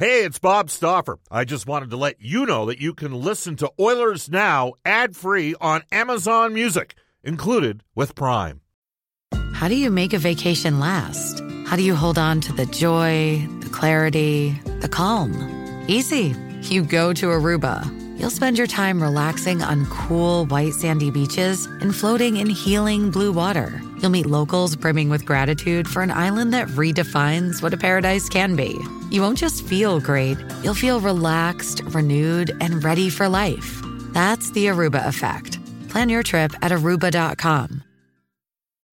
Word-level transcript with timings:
Hey, 0.00 0.24
it's 0.24 0.38
Bob 0.38 0.70
Stauffer. 0.70 1.18
I 1.30 1.44
just 1.44 1.66
wanted 1.66 1.90
to 1.90 1.98
let 1.98 2.22
you 2.22 2.46
know 2.46 2.64
that 2.64 2.80
you 2.80 2.94
can 2.94 3.12
listen 3.12 3.56
to 3.56 3.70
Oilers 3.78 4.30
Now 4.30 4.72
ad 4.82 5.14
free 5.14 5.54
on 5.60 5.82
Amazon 5.92 6.54
Music, 6.54 6.94
included 7.22 7.84
with 7.94 8.14
Prime. 8.14 8.62
How 9.52 9.68
do 9.68 9.74
you 9.74 9.90
make 9.90 10.14
a 10.14 10.18
vacation 10.18 10.80
last? 10.80 11.42
How 11.66 11.76
do 11.76 11.82
you 11.82 11.94
hold 11.94 12.16
on 12.16 12.40
to 12.40 12.52
the 12.54 12.64
joy, 12.64 13.46
the 13.60 13.68
clarity, 13.68 14.58
the 14.80 14.88
calm? 14.88 15.34
Easy. 15.86 16.34
You 16.62 16.82
go 16.82 17.12
to 17.12 17.26
Aruba. 17.26 17.84
You'll 18.18 18.30
spend 18.30 18.56
your 18.56 18.66
time 18.66 19.02
relaxing 19.02 19.62
on 19.62 19.84
cool, 19.84 20.46
white, 20.46 20.72
sandy 20.72 21.10
beaches 21.10 21.66
and 21.66 21.94
floating 21.94 22.38
in 22.38 22.48
healing 22.48 23.10
blue 23.10 23.32
water. 23.32 23.82
You'll 24.00 24.10
meet 24.10 24.26
locals 24.26 24.76
brimming 24.76 25.10
with 25.10 25.24
gratitude 25.24 25.86
for 25.86 26.02
an 26.02 26.10
island 26.10 26.52
that 26.52 26.68
redefines 26.68 27.62
what 27.62 27.74
a 27.74 27.76
paradise 27.76 28.28
can 28.28 28.56
be. 28.56 28.78
You 29.10 29.22
won't 29.22 29.38
just 29.38 29.66
feel 29.66 30.00
great, 30.00 30.38
you'll 30.62 30.74
feel 30.74 31.00
relaxed, 31.00 31.82
renewed, 31.86 32.50
and 32.60 32.82
ready 32.82 33.10
for 33.10 33.28
life. 33.28 33.80
That's 34.12 34.50
the 34.52 34.66
Aruba 34.66 35.06
effect. 35.06 35.58
Plan 35.88 36.08
your 36.08 36.22
trip 36.22 36.52
at 36.62 36.72
aruba.com. 36.72 37.84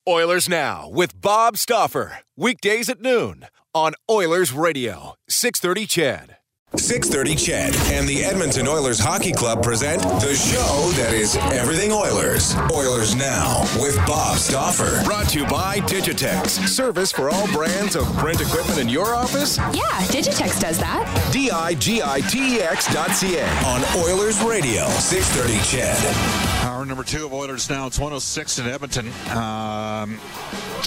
Oilers 0.08 0.48
Now 0.48 0.90
with 0.90 1.20
Bob 1.20 1.58
Stauffer. 1.58 2.20
Weekdays 2.38 2.88
at 2.90 3.02
noon 3.02 3.46
on 3.74 3.94
Oilers 4.10 4.54
Radio, 4.54 5.16
630 5.28 5.86
CHED. 5.86 6.38
630 6.76 7.36
CHED 7.36 7.76
and 7.94 8.08
the 8.08 8.26
Edmonton 8.26 8.68
Oilers 8.68 9.00
Hockey 9.00 9.32
Club 9.32 9.64
present 9.64 10.02
the 10.04 10.36
show 10.36 10.92
that 11.02 11.14
is 11.14 11.38
everything 11.38 11.94
Oilers. 11.94 12.56
Oilers 12.74 13.16
Now 13.16 13.62
with 13.82 13.96
Bob 14.06 14.38
Stauffer. 14.38 15.02
Brought 15.06 15.30
to 15.30 15.40
you 15.40 15.46
by 15.48 15.78
Digitex. 15.80 16.68
Service 16.68 17.12
for 17.12 17.30
all 17.30 17.48
brands 17.54 17.96
of 17.96 18.06
print 18.18 18.42
equipment 18.42 18.80
in 18.80 18.90
your 18.90 19.16
office? 19.16 19.58
Yeah, 19.58 19.82
Digitex 20.12 20.60
does 20.60 20.78
that. 20.80 21.30
D-I-G-I-T-E-X 21.32 22.94
dot 22.94 23.12
C-A. 23.12 23.48
On 23.66 23.82
Oilers 24.04 24.42
Radio, 24.44 24.88
630 24.90 25.60
CHED. 25.64 26.47
Number 26.88 27.04
two 27.04 27.26
of 27.26 27.34
Oilers 27.34 27.70
Now. 27.70 27.86
It's 27.88 28.00
106 28.00 28.60
in 28.60 28.68
Edmonton. 28.68 29.08
Um, 29.36 30.20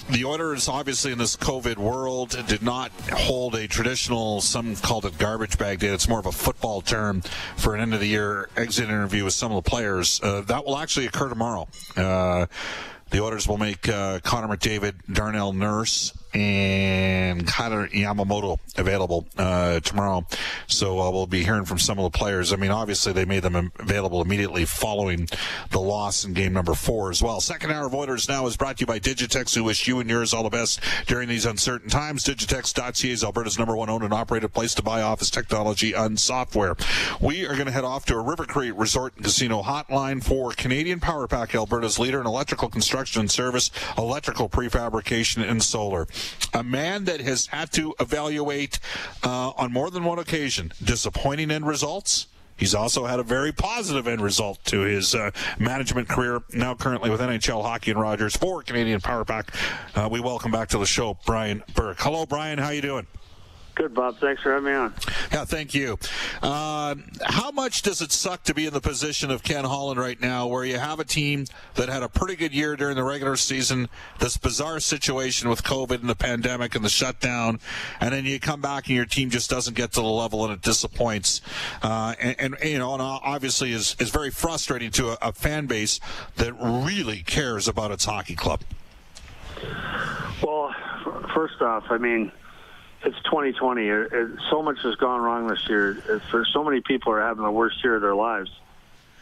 the 0.08 0.24
Oilers, 0.24 0.66
obviously, 0.66 1.12
in 1.12 1.18
this 1.18 1.36
COVID 1.36 1.76
world, 1.76 2.30
did 2.46 2.62
not 2.62 2.90
hold 3.12 3.54
a 3.54 3.68
traditional, 3.68 4.40
some 4.40 4.76
called 4.76 5.04
it 5.04 5.18
garbage 5.18 5.58
bag 5.58 5.80
day. 5.80 5.88
It's 5.88 6.08
more 6.08 6.18
of 6.18 6.24
a 6.24 6.32
football 6.32 6.80
term 6.80 7.20
for 7.56 7.74
an 7.74 7.82
end 7.82 7.92
of 7.92 8.00
the 8.00 8.06
year 8.06 8.48
exit 8.56 8.88
interview 8.88 9.24
with 9.24 9.34
some 9.34 9.52
of 9.52 9.62
the 9.62 9.68
players. 9.68 10.22
Uh, 10.22 10.40
that 10.40 10.64
will 10.64 10.78
actually 10.78 11.04
occur 11.04 11.28
tomorrow. 11.28 11.68
Uh, 11.94 12.46
the 13.10 13.22
Oilers 13.22 13.46
will 13.46 13.58
make 13.58 13.86
uh, 13.86 14.20
Connor 14.20 14.56
McDavid, 14.56 14.94
Darnell 15.12 15.52
Nurse, 15.52 16.14
and 16.34 17.46
Kailer 17.46 17.88
Yamamoto 17.88 18.58
available 18.76 19.26
uh, 19.36 19.80
tomorrow. 19.80 20.26
So 20.66 21.00
uh, 21.00 21.10
we'll 21.10 21.26
be 21.26 21.44
hearing 21.44 21.64
from 21.64 21.78
some 21.78 21.98
of 21.98 22.10
the 22.10 22.16
players. 22.16 22.52
I 22.52 22.56
mean, 22.56 22.70
obviously 22.70 23.12
they 23.12 23.24
made 23.24 23.42
them 23.42 23.72
available 23.78 24.22
immediately 24.22 24.64
following 24.64 25.28
the 25.70 25.80
loss 25.80 26.24
in 26.24 26.32
game 26.32 26.52
number 26.52 26.74
four 26.74 27.10
as 27.10 27.22
well. 27.22 27.40
Second 27.40 27.72
hour 27.72 27.86
of 27.86 27.94
Oilers 27.94 28.28
now 28.28 28.46
is 28.46 28.56
brought 28.56 28.78
to 28.78 28.82
you 28.82 28.86
by 28.86 28.98
Digitex, 28.98 29.54
who 29.54 29.64
wish 29.64 29.86
you 29.88 30.00
and 30.00 30.08
yours 30.08 30.32
all 30.32 30.42
the 30.42 30.50
best 30.50 30.80
during 31.06 31.28
these 31.28 31.46
uncertain 31.46 31.88
times. 31.88 32.24
Digitex.ca 32.24 33.10
is 33.10 33.24
Alberta's 33.24 33.58
number 33.58 33.76
one 33.76 33.90
owned 33.90 34.04
and 34.04 34.14
operated 34.14 34.52
place 34.52 34.74
to 34.74 34.82
buy 34.82 35.02
office 35.02 35.30
technology 35.30 35.92
and 35.92 36.18
software. 36.18 36.76
We 37.20 37.46
are 37.46 37.54
going 37.54 37.66
to 37.66 37.72
head 37.72 37.84
off 37.84 38.06
to 38.06 38.14
a 38.14 38.22
River 38.22 38.44
Cree 38.44 38.70
Resort 38.70 39.14
and 39.16 39.24
Casino 39.24 39.62
hotline 39.62 40.22
for 40.22 40.52
Canadian 40.52 41.00
Power 41.00 41.26
Pack, 41.26 41.54
Alberta's 41.54 41.98
leader 41.98 42.20
in 42.20 42.26
electrical 42.26 42.68
construction 42.68 43.20
and 43.20 43.30
service, 43.30 43.70
electrical 43.98 44.48
prefabrication, 44.48 45.48
and 45.48 45.62
solar 45.62 46.06
a 46.54 46.62
man 46.62 47.04
that 47.04 47.20
has 47.20 47.46
had 47.46 47.72
to 47.72 47.94
evaluate 48.00 48.78
uh, 49.22 49.50
on 49.50 49.72
more 49.72 49.90
than 49.90 50.04
one 50.04 50.18
occasion 50.18 50.72
disappointing 50.82 51.50
end 51.50 51.66
results. 51.66 52.26
He's 52.56 52.74
also 52.74 53.06
had 53.06 53.18
a 53.18 53.22
very 53.22 53.52
positive 53.52 54.06
end 54.06 54.20
result 54.20 54.62
to 54.66 54.80
his 54.80 55.14
uh, 55.14 55.30
management 55.58 56.08
career, 56.08 56.42
now 56.52 56.74
currently 56.74 57.08
with 57.08 57.20
NHL 57.20 57.62
Hockey 57.62 57.90
and 57.90 57.98
Rogers 57.98 58.36
for 58.36 58.62
Canadian 58.62 59.00
Power 59.00 59.24
Pack. 59.24 59.54
Uh, 59.94 60.10
we 60.12 60.20
welcome 60.20 60.50
back 60.50 60.68
to 60.68 60.78
the 60.78 60.84
show 60.84 61.16
Brian 61.24 61.62
Burke. 61.74 62.00
Hello, 62.00 62.26
Brian. 62.26 62.58
How 62.58 62.68
you 62.68 62.82
doing? 62.82 63.06
Good, 63.80 63.94
Bob. 63.94 64.18
Thanks 64.18 64.42
for 64.42 64.52
having 64.52 64.66
me 64.66 64.72
on. 64.72 64.92
Yeah, 65.32 65.46
thank 65.46 65.72
you. 65.72 65.98
Uh, 66.42 66.96
how 67.24 67.50
much 67.50 67.80
does 67.80 68.02
it 68.02 68.12
suck 68.12 68.42
to 68.42 68.52
be 68.52 68.66
in 68.66 68.74
the 68.74 68.80
position 68.82 69.30
of 69.30 69.42
Ken 69.42 69.64
Holland 69.64 69.98
right 69.98 70.20
now, 70.20 70.46
where 70.48 70.66
you 70.66 70.78
have 70.78 71.00
a 71.00 71.04
team 71.04 71.46
that 71.76 71.88
had 71.88 72.02
a 72.02 72.08
pretty 72.10 72.36
good 72.36 72.52
year 72.52 72.76
during 72.76 72.94
the 72.94 73.02
regular 73.02 73.36
season, 73.36 73.88
this 74.18 74.36
bizarre 74.36 74.80
situation 74.80 75.48
with 75.48 75.62
COVID 75.62 76.02
and 76.02 76.10
the 76.10 76.14
pandemic 76.14 76.74
and 76.74 76.84
the 76.84 76.90
shutdown, 76.90 77.58
and 78.00 78.12
then 78.12 78.26
you 78.26 78.38
come 78.38 78.60
back 78.60 78.86
and 78.88 78.96
your 78.96 79.06
team 79.06 79.30
just 79.30 79.48
doesn't 79.48 79.72
get 79.72 79.92
to 79.92 80.02
the 80.02 80.06
level 80.06 80.44
and 80.44 80.52
it 80.52 80.60
disappoints, 80.60 81.40
uh, 81.82 82.14
and, 82.20 82.36
and, 82.38 82.56
you 82.62 82.78
know, 82.78 82.92
and 82.92 83.00
obviously 83.00 83.72
is 83.72 83.96
is 83.98 84.10
very 84.10 84.30
frustrating 84.30 84.90
to 84.90 85.12
a, 85.12 85.18
a 85.22 85.32
fan 85.32 85.64
base 85.64 86.00
that 86.36 86.52
really 86.60 87.22
cares 87.22 87.66
about 87.66 87.90
its 87.90 88.04
hockey 88.04 88.34
club. 88.36 88.60
Well, 90.42 90.70
first 91.34 91.62
off, 91.62 91.84
I 91.88 91.96
mean 91.96 92.30
it's 93.02 93.16
2020. 93.24 93.86
It, 93.86 94.12
it, 94.12 94.30
so 94.50 94.62
much 94.62 94.78
has 94.82 94.94
gone 94.96 95.20
wrong 95.20 95.46
this 95.46 95.68
year. 95.68 95.94
For 96.30 96.44
so 96.44 96.64
many 96.64 96.80
people 96.80 97.12
are 97.12 97.20
having 97.20 97.44
the 97.44 97.50
worst 97.50 97.82
year 97.82 97.96
of 97.96 98.02
their 98.02 98.14
lives, 98.14 98.50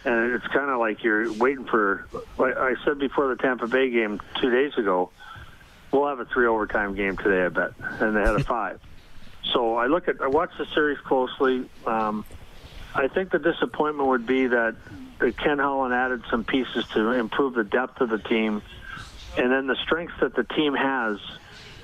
and 0.05 0.33
it's 0.33 0.47
kind 0.49 0.71
of 0.71 0.79
like 0.79 1.03
you're 1.03 1.33
waiting 1.33 1.65
for. 1.65 2.07
Like 2.37 2.57
I 2.57 2.75
said 2.85 2.99
before 2.99 3.29
the 3.29 3.37
Tampa 3.37 3.67
Bay 3.67 3.91
game 3.91 4.21
two 4.41 4.51
days 4.51 4.77
ago, 4.77 5.11
we'll 5.93 6.09
have 6.09 6.21
a 6.21 6.25
three 6.25 6.47
overtime 6.47 6.95
game 6.95 7.17
today. 7.17 7.45
I 7.45 7.49
bet, 7.49 7.73
and 8.01 8.17
they 8.17 8.21
had 8.21 8.35
a 8.35 8.45
five. 8.45 8.81
So 9.55 9.77
I 9.77 9.87
look 9.87 10.09
at 10.09 10.21
I 10.21 10.27
watch 10.27 10.51
the 10.59 10.67
series 10.75 10.99
closely. 10.99 11.71
Um, 11.87 12.27
I 12.95 13.09
think 13.09 13.31
the 13.31 13.39
disappointment 13.39 14.09
would 14.09 14.27
be 14.27 14.47
that, 14.49 14.77
that 15.21 15.39
Ken 15.39 15.59
Holland 15.59 15.95
added 15.95 16.23
some 16.31 16.45
pieces 16.45 16.85
to 16.93 17.13
improve 17.13 17.55
the 17.55 17.65
depth 17.65 18.03
of 18.03 18.11
the 18.11 18.19
team, 18.19 18.61
and 19.39 19.51
then 19.51 19.67
the 19.67 19.77
strengths 19.77 20.21
that 20.21 20.35
the 20.35 20.45
team 20.45 20.75
has 20.75 21.19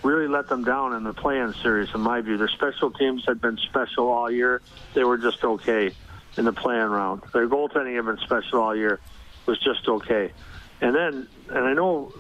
really 0.05 0.29
let 0.29 0.49
them 0.49 0.65
down 0.65 0.95
in 0.95 1.03
the 1.03 1.15
play-in 1.15 1.55
series, 1.55 1.89
in 1.95 2.01
my 2.01 2.21
view. 2.21 2.37
Their 2.37 2.49
special 2.49 2.91
teams 2.91 3.25
had 3.27 3.41
been 3.41 3.57
special 3.57 4.09
all 4.09 4.31
year. 4.31 4.61
They 4.93 5.03
were 5.03 5.19
just 5.19 5.43
okay 5.43 5.93
in 6.37 6.45
the 6.45 6.53
play-in 6.53 6.91
round. 6.91 7.23
Their 7.33 7.49
goaltending 7.49 7.97
had 7.97 8.05
been 8.05 8.19
special 8.19 8.61
all 8.61 8.77
year. 8.77 9.01
was 9.47 9.59
just 9.59 9.89
okay. 9.89 10.33
And 10.81 10.95
then, 10.95 11.29
and 11.49 11.65
I 11.65 11.73
know 11.73 12.13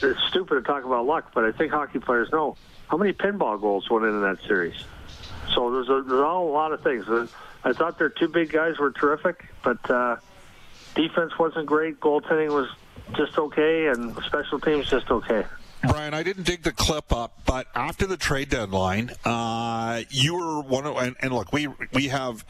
it's 0.00 0.20
stupid 0.28 0.54
to 0.54 0.62
talk 0.62 0.84
about 0.84 1.06
luck, 1.06 1.32
but 1.34 1.44
I 1.44 1.52
think 1.52 1.72
hockey 1.72 1.98
players 1.98 2.30
know 2.30 2.56
how 2.88 2.96
many 2.96 3.12
pinball 3.12 3.60
goals 3.60 3.88
went 3.88 4.04
into 4.04 4.20
that 4.20 4.40
series. 4.46 4.84
So 5.54 5.72
there's, 5.72 5.88
a, 5.88 6.02
there's 6.06 6.22
all 6.22 6.48
a 6.48 6.52
lot 6.52 6.72
of 6.72 6.82
things. 6.82 7.06
I 7.64 7.72
thought 7.72 7.98
their 7.98 8.10
two 8.10 8.28
big 8.28 8.50
guys 8.52 8.78
were 8.78 8.90
terrific, 8.90 9.46
but 9.62 9.90
uh, 9.90 10.16
defense 10.94 11.38
wasn't 11.38 11.66
great. 11.66 12.00
Goaltending 12.00 12.52
was 12.52 12.68
just 13.16 13.38
okay, 13.38 13.86
and 13.86 14.14
special 14.24 14.60
teams 14.60 14.88
just 14.88 15.10
okay. 15.10 15.44
Brian, 15.82 16.12
I 16.12 16.22
didn't 16.22 16.42
dig 16.42 16.62
the 16.62 16.72
clip 16.72 17.12
up, 17.12 17.40
but 17.46 17.66
after 17.74 18.06
the 18.06 18.18
trade 18.18 18.50
deadline, 18.50 19.12
uh, 19.24 20.02
you 20.10 20.34
were 20.34 20.60
one 20.60 20.86
of, 20.86 20.96
and, 20.96 21.16
and, 21.20 21.32
look, 21.32 21.52
we 21.52 21.68
we 21.92 22.08
have 22.08 22.44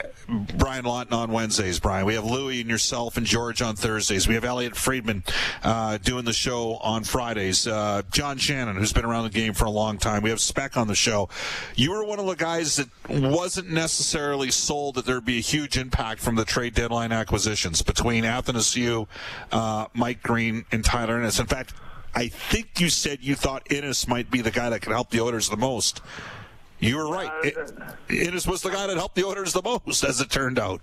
Brian 0.56 0.84
Lawton 0.84 1.12
on 1.12 1.30
Wednesdays, 1.30 1.78
Brian. 1.78 2.06
We 2.06 2.14
have 2.14 2.24
Louie 2.24 2.60
and 2.60 2.68
yourself 2.68 3.16
and 3.16 3.24
George 3.24 3.62
on 3.62 3.76
Thursdays. 3.76 4.26
We 4.26 4.34
have 4.34 4.44
Elliot 4.44 4.76
Friedman 4.76 5.22
uh, 5.62 5.98
doing 5.98 6.24
the 6.24 6.32
show 6.32 6.76
on 6.76 7.04
Fridays. 7.04 7.66
Uh, 7.66 8.02
John 8.10 8.36
Shannon, 8.36 8.76
who's 8.76 8.92
been 8.92 9.04
around 9.04 9.24
the 9.24 9.30
game 9.30 9.54
for 9.54 9.64
a 9.64 9.70
long 9.70 9.98
time. 9.98 10.22
We 10.22 10.30
have 10.30 10.40
Spec 10.40 10.76
on 10.76 10.88
the 10.88 10.96
show. 10.96 11.28
You 11.76 11.92
were 11.92 12.04
one 12.04 12.18
of 12.18 12.26
the 12.26 12.34
guys 12.34 12.76
that 12.76 12.88
wasn't 13.08 13.70
necessarily 13.70 14.50
sold 14.50 14.96
that 14.96 15.06
there'd 15.06 15.24
be 15.24 15.38
a 15.38 15.42
huge 15.42 15.78
impact 15.78 16.20
from 16.20 16.34
the 16.34 16.44
trade 16.44 16.74
deadline 16.74 17.12
acquisitions 17.12 17.82
between 17.82 18.24
Athanasiu, 18.24 19.06
uh, 19.52 19.86
Mike 19.94 20.22
Green, 20.22 20.64
and 20.72 20.84
Tyler 20.84 21.18
Ennis. 21.18 21.38
In 21.38 21.46
fact, 21.46 21.74
I 22.14 22.28
think 22.28 22.80
you 22.80 22.88
said 22.88 23.18
you 23.22 23.34
thought 23.34 23.66
Ennis 23.70 24.08
might 24.08 24.30
be 24.30 24.40
the 24.40 24.50
guy 24.50 24.70
that 24.70 24.82
could 24.82 24.92
help 24.92 25.10
the 25.10 25.20
Oilers 25.20 25.48
the 25.48 25.56
most. 25.56 26.00
You 26.80 26.96
were 26.96 27.08
right. 27.08 27.54
Uh, 27.56 27.92
Ennis 28.08 28.46
was 28.46 28.62
the 28.62 28.70
guy 28.70 28.86
that 28.86 28.96
helped 28.96 29.14
the 29.14 29.24
Oilers 29.24 29.52
the 29.52 29.62
most, 29.62 30.02
as 30.02 30.20
it 30.20 30.30
turned 30.30 30.58
out. 30.58 30.80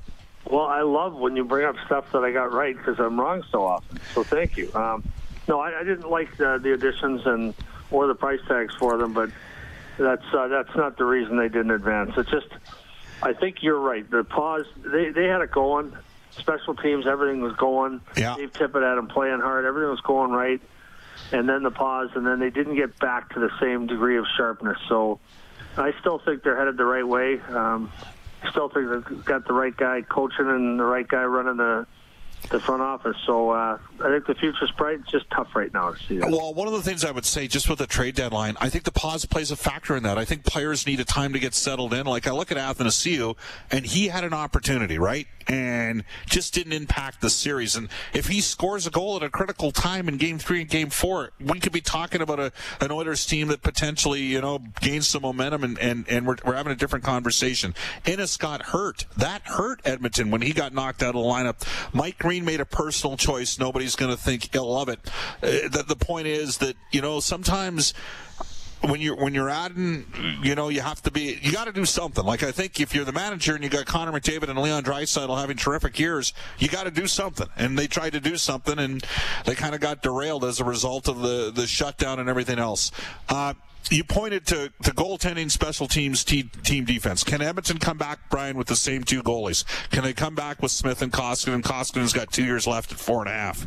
Well, 0.49 0.65
I 0.65 0.81
love 0.81 1.15
when 1.15 1.35
you 1.35 1.43
bring 1.43 1.65
up 1.65 1.75
stuff 1.85 2.11
that 2.13 2.23
I 2.23 2.31
got 2.31 2.53
right 2.53 2.77
because 2.77 2.99
I'm 2.99 3.19
wrong 3.19 3.43
so 3.51 3.65
often. 3.65 3.99
So 4.13 4.23
thank 4.23 4.55
you. 4.57 4.71
Um, 4.73 5.03
no, 5.47 5.59
I, 5.59 5.79
I, 5.79 5.83
didn't 5.83 6.09
like 6.09 6.37
the, 6.37 6.59
the, 6.61 6.73
additions 6.73 7.25
and 7.25 7.53
or 7.91 8.07
the 8.07 8.15
price 8.15 8.39
tags 8.47 8.73
for 8.75 8.97
them, 8.97 9.13
but 9.13 9.29
that's 9.97 10.23
uh, 10.33 10.47
that's 10.47 10.73
not 10.75 10.97
the 10.97 11.05
reason 11.05 11.37
they 11.37 11.49
didn't 11.49 11.71
advance. 11.71 12.11
It's 12.15 12.29
just 12.29 12.47
I 13.21 13.33
think 13.33 13.63
you're 13.63 13.79
right. 13.79 14.09
The 14.09 14.23
pause 14.23 14.65
they 14.77 15.09
they 15.09 15.25
had 15.25 15.41
it 15.41 15.51
going. 15.51 15.91
Special 16.31 16.75
teams, 16.75 17.07
everything 17.07 17.41
was 17.41 17.55
going. 17.55 17.99
Yeah. 18.15 18.35
Dave 18.35 18.53
Tippett 18.53 18.83
had 18.83 18.95
them 18.95 19.07
playing 19.07 19.39
hard. 19.39 19.65
Everything 19.65 19.89
was 19.89 20.01
going 20.01 20.31
right 20.31 20.61
and 21.31 21.47
then 21.47 21.63
the 21.63 21.71
pause, 21.71 22.09
and 22.15 22.25
then 22.25 22.39
they 22.39 22.49
didn't 22.49 22.75
get 22.75 22.97
back 22.99 23.33
to 23.33 23.39
the 23.39 23.49
same 23.59 23.87
degree 23.87 24.17
of 24.17 24.25
sharpness. 24.37 24.77
So 24.87 25.19
I 25.77 25.93
still 25.99 26.19
think 26.19 26.43
they're 26.43 26.57
headed 26.57 26.77
the 26.77 26.85
right 26.85 27.07
way. 27.07 27.39
Um, 27.41 27.91
still 28.49 28.69
think 28.69 28.89
they've 28.89 29.25
got 29.25 29.47
the 29.47 29.53
right 29.53 29.75
guy 29.75 30.01
coaching 30.01 30.47
and 30.47 30.79
the 30.79 30.85
right 30.85 31.07
guy 31.07 31.23
running 31.23 31.57
the 31.57 31.85
the 32.51 32.59
front 32.59 32.81
office. 32.81 33.17
So 33.25 33.49
uh, 33.49 33.77
I 33.99 34.09
think 34.09 34.27
the 34.27 34.35
future's 34.35 34.71
bright. 34.71 34.99
It's 34.99 35.11
just 35.11 35.29
tough 35.31 35.55
right 35.55 35.73
now 35.73 35.91
to 35.91 36.03
see 36.03 36.17
that. 36.19 36.29
Well, 36.29 36.53
one 36.53 36.67
of 36.67 36.73
the 36.73 36.81
things 36.81 37.03
I 37.03 37.11
would 37.11 37.25
say, 37.25 37.47
just 37.47 37.67
with 37.69 37.79
the 37.79 37.87
trade 37.87 38.15
deadline, 38.15 38.55
I 38.61 38.69
think 38.69 38.83
the 38.83 38.91
pause 38.91 39.25
plays 39.25 39.51
a 39.51 39.55
factor 39.55 39.95
in 39.95 40.03
that. 40.03 40.17
I 40.17 40.25
think 40.25 40.45
players 40.45 40.85
need 40.85 40.99
a 40.99 41.05
time 41.05 41.33
to 41.33 41.39
get 41.39 41.53
settled 41.53 41.93
in. 41.93 42.05
Like 42.05 42.27
I 42.27 42.31
look 42.31 42.51
at 42.51 42.57
Athanasiu, 42.57 43.35
and 43.71 43.85
he 43.85 44.07
had 44.07 44.23
an 44.23 44.33
opportunity, 44.33 44.97
right, 44.97 45.27
and 45.47 46.03
just 46.25 46.53
didn't 46.53 46.73
impact 46.73 47.21
the 47.21 47.29
series. 47.29 47.75
And 47.75 47.89
if 48.13 48.27
he 48.27 48.41
scores 48.41 48.85
a 48.87 48.91
goal 48.91 49.15
at 49.15 49.23
a 49.23 49.29
critical 49.29 49.71
time 49.71 50.07
in 50.07 50.17
Game 50.17 50.39
Three 50.39 50.61
and 50.61 50.69
Game 50.69 50.89
Four, 50.89 51.31
we 51.39 51.59
could 51.59 51.71
be 51.71 51.81
talking 51.81 52.21
about 52.21 52.39
a 52.39 52.51
an 52.81 52.91
Oilers 52.91 53.25
team 53.25 53.47
that 53.47 53.61
potentially, 53.61 54.21
you 54.21 54.41
know, 54.41 54.59
gains 54.81 55.07
some 55.07 55.21
momentum, 55.21 55.63
and 55.63 55.79
and, 55.79 56.07
and 56.09 56.27
we're, 56.27 56.37
we're 56.45 56.55
having 56.55 56.73
a 56.73 56.75
different 56.75 57.05
conversation. 57.05 57.73
Ennis 58.05 58.37
got 58.37 58.61
hurt. 58.67 59.05
That 59.15 59.41
hurt 59.43 59.81
Edmonton 59.85 60.31
when 60.31 60.41
he 60.41 60.53
got 60.53 60.73
knocked 60.73 61.03
out 61.03 61.15
of 61.15 61.21
the 61.21 61.27
lineup. 61.27 61.67
Mike 61.93 62.17
Green 62.17 62.45
made 62.45 62.59
a 62.59 62.65
personal 62.65 63.17
choice. 63.17 63.59
Nobody's 63.59 63.95
going 63.95 64.11
to 64.11 64.21
think 64.21 64.53
ill 64.55 64.77
of 64.77 64.89
it. 64.89 64.99
Uh, 65.41 65.69
the, 65.69 65.85
the 65.87 65.95
point 65.95 66.27
is 66.27 66.57
that 66.57 66.75
you 66.91 67.01
know 67.01 67.19
sometimes 67.19 67.93
when 68.81 69.01
you're 69.01 69.15
when 69.15 69.33
you're 69.33 69.49
adding, 69.49 70.05
you 70.43 70.55
know, 70.55 70.69
you 70.69 70.81
have 70.81 71.01
to 71.03 71.11
be 71.11 71.39
you 71.41 71.51
got 71.51 71.65
to 71.65 71.71
do 71.71 71.85
something. 71.85 72.23
Like 72.23 72.43
I 72.43 72.51
think 72.51 72.79
if 72.79 72.93
you're 72.93 73.05
the 73.05 73.11
manager 73.11 73.55
and 73.55 73.63
you 73.63 73.69
got 73.69 73.85
Connor 73.85 74.11
McDavid 74.11 74.49
and 74.49 74.59
Leon 74.59 74.83
Draisaitl 74.83 75.39
having 75.39 75.57
terrific 75.57 75.99
years, 75.99 76.33
you 76.59 76.67
got 76.67 76.83
to 76.83 76.91
do 76.91 77.07
something. 77.07 77.47
And 77.57 77.77
they 77.77 77.87
tried 77.87 78.13
to 78.13 78.19
do 78.19 78.37
something, 78.37 78.77
and 78.77 79.03
they 79.45 79.55
kind 79.55 79.73
of 79.75 79.81
got 79.81 80.01
derailed 80.01 80.43
as 80.43 80.59
a 80.59 80.63
result 80.63 81.07
of 81.07 81.21
the 81.21 81.51
the 81.51 81.67
shutdown 81.67 82.19
and 82.19 82.29
everything 82.29 82.59
else. 82.59 82.91
Uh, 83.29 83.53
you 83.89 84.03
pointed 84.03 84.45
to, 84.47 84.71
to 84.83 84.91
goaltending, 84.91 85.49
special 85.49 85.87
teams, 85.87 86.23
team, 86.23 86.49
team 86.63 86.83
defense. 86.83 87.23
Can 87.23 87.41
Edmonton 87.41 87.77
come 87.77 87.97
back, 87.97 88.19
Brian, 88.29 88.57
with 88.57 88.67
the 88.67 88.75
same 88.75 89.03
two 89.03 89.23
goalies? 89.23 89.63
Can 89.91 90.03
they 90.03 90.13
come 90.13 90.35
back 90.35 90.61
with 90.61 90.71
Smith 90.71 91.01
and 91.01 91.11
Koskinen? 91.11 91.61
Koskinen's 91.61 92.11
got 92.11 92.31
two 92.31 92.43
years 92.43 92.67
left 92.67 92.91
at 92.91 92.99
four 92.99 93.21
and 93.21 93.29
a 93.29 93.33
half. 93.33 93.65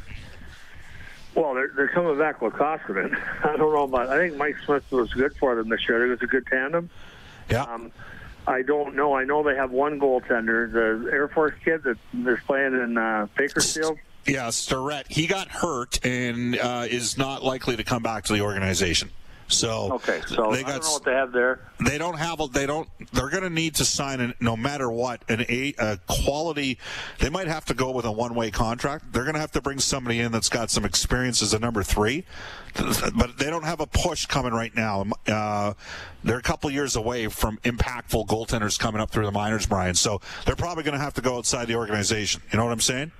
Well, 1.34 1.54
they're, 1.54 1.70
they're 1.74 1.88
coming 1.88 2.18
back 2.18 2.42
with 2.42 2.54
Koskinen. 2.54 3.16
I 3.44 3.56
don't 3.56 3.72
know 3.72 3.84
about. 3.84 4.08
I 4.08 4.16
think 4.16 4.36
Mike 4.36 4.56
Smith 4.64 4.90
was 4.90 5.12
good 5.14 5.36
for 5.36 5.54
them 5.54 5.68
this 5.68 5.88
year. 5.88 6.06
It 6.06 6.10
was 6.10 6.22
a 6.22 6.26
good 6.26 6.46
tandem. 6.46 6.90
Yeah. 7.48 7.62
Um, 7.62 7.92
I 8.46 8.62
don't 8.62 8.96
know. 8.96 9.14
I 9.14 9.24
know 9.24 9.42
they 9.42 9.54
have 9.54 9.70
one 9.70 10.00
goaltender, 10.00 10.70
the 10.72 11.10
Air 11.12 11.28
Force 11.28 11.54
kid 11.64 11.82
that 11.84 11.98
is 12.14 12.38
playing 12.46 12.74
in 12.74 12.96
uh, 12.96 13.26
Bakersfield. 13.36 13.98
Yeah, 14.26 14.50
Starrett. 14.50 15.06
He 15.08 15.26
got 15.26 15.48
hurt 15.48 16.04
and 16.04 16.58
uh, 16.58 16.86
is 16.88 17.16
not 17.16 17.42
likely 17.42 17.76
to 17.76 17.84
come 17.84 18.02
back 18.02 18.24
to 18.24 18.32
the 18.32 18.40
organization. 18.40 19.10
So 19.50 19.92
okay, 19.94 20.20
so 20.26 20.50
they 20.52 20.60
I 20.60 20.62
got, 20.62 20.72
don't 20.72 20.84
know 20.84 20.92
what 20.92 21.04
they 21.04 21.12
have 21.12 21.32
there. 21.32 21.60
They 21.84 21.98
don't 21.98 22.18
have 22.18 22.40
a. 22.40 22.46
They 22.46 22.66
don't. 22.66 22.88
They're 23.12 23.30
going 23.30 23.42
to 23.42 23.50
need 23.50 23.74
to 23.76 23.84
sign 23.84 24.20
an, 24.20 24.34
no 24.40 24.56
matter 24.56 24.90
what 24.90 25.22
an 25.28 25.42
a, 25.48 25.74
a 25.78 25.98
quality. 26.06 26.78
They 27.18 27.30
might 27.30 27.48
have 27.48 27.64
to 27.66 27.74
go 27.74 27.90
with 27.90 28.04
a 28.04 28.12
one 28.12 28.34
way 28.34 28.50
contract. 28.50 29.12
They're 29.12 29.24
going 29.24 29.34
to 29.34 29.40
have 29.40 29.52
to 29.52 29.60
bring 29.60 29.80
somebody 29.80 30.20
in 30.20 30.32
that's 30.32 30.48
got 30.48 30.70
some 30.70 30.84
experience 30.84 31.42
as 31.42 31.52
a 31.52 31.58
number 31.58 31.82
three, 31.82 32.24
but 33.16 33.38
they 33.38 33.50
don't 33.50 33.64
have 33.64 33.80
a 33.80 33.86
push 33.86 34.26
coming 34.26 34.52
right 34.52 34.74
now. 34.74 35.04
Uh, 35.26 35.74
they're 36.22 36.38
a 36.38 36.42
couple 36.42 36.70
years 36.70 36.96
away 36.96 37.28
from 37.28 37.58
impactful 37.58 38.26
goaltenders 38.26 38.78
coming 38.78 39.00
up 39.00 39.10
through 39.10 39.26
the 39.26 39.32
minors, 39.32 39.66
Brian. 39.66 39.94
So 39.94 40.20
they're 40.46 40.56
probably 40.56 40.84
going 40.84 40.96
to 40.96 41.02
have 41.02 41.14
to 41.14 41.22
go 41.22 41.36
outside 41.38 41.66
the 41.66 41.76
organization. 41.76 42.42
You 42.52 42.58
know 42.58 42.64
what 42.64 42.72
I'm 42.72 42.80
saying? 42.80 43.12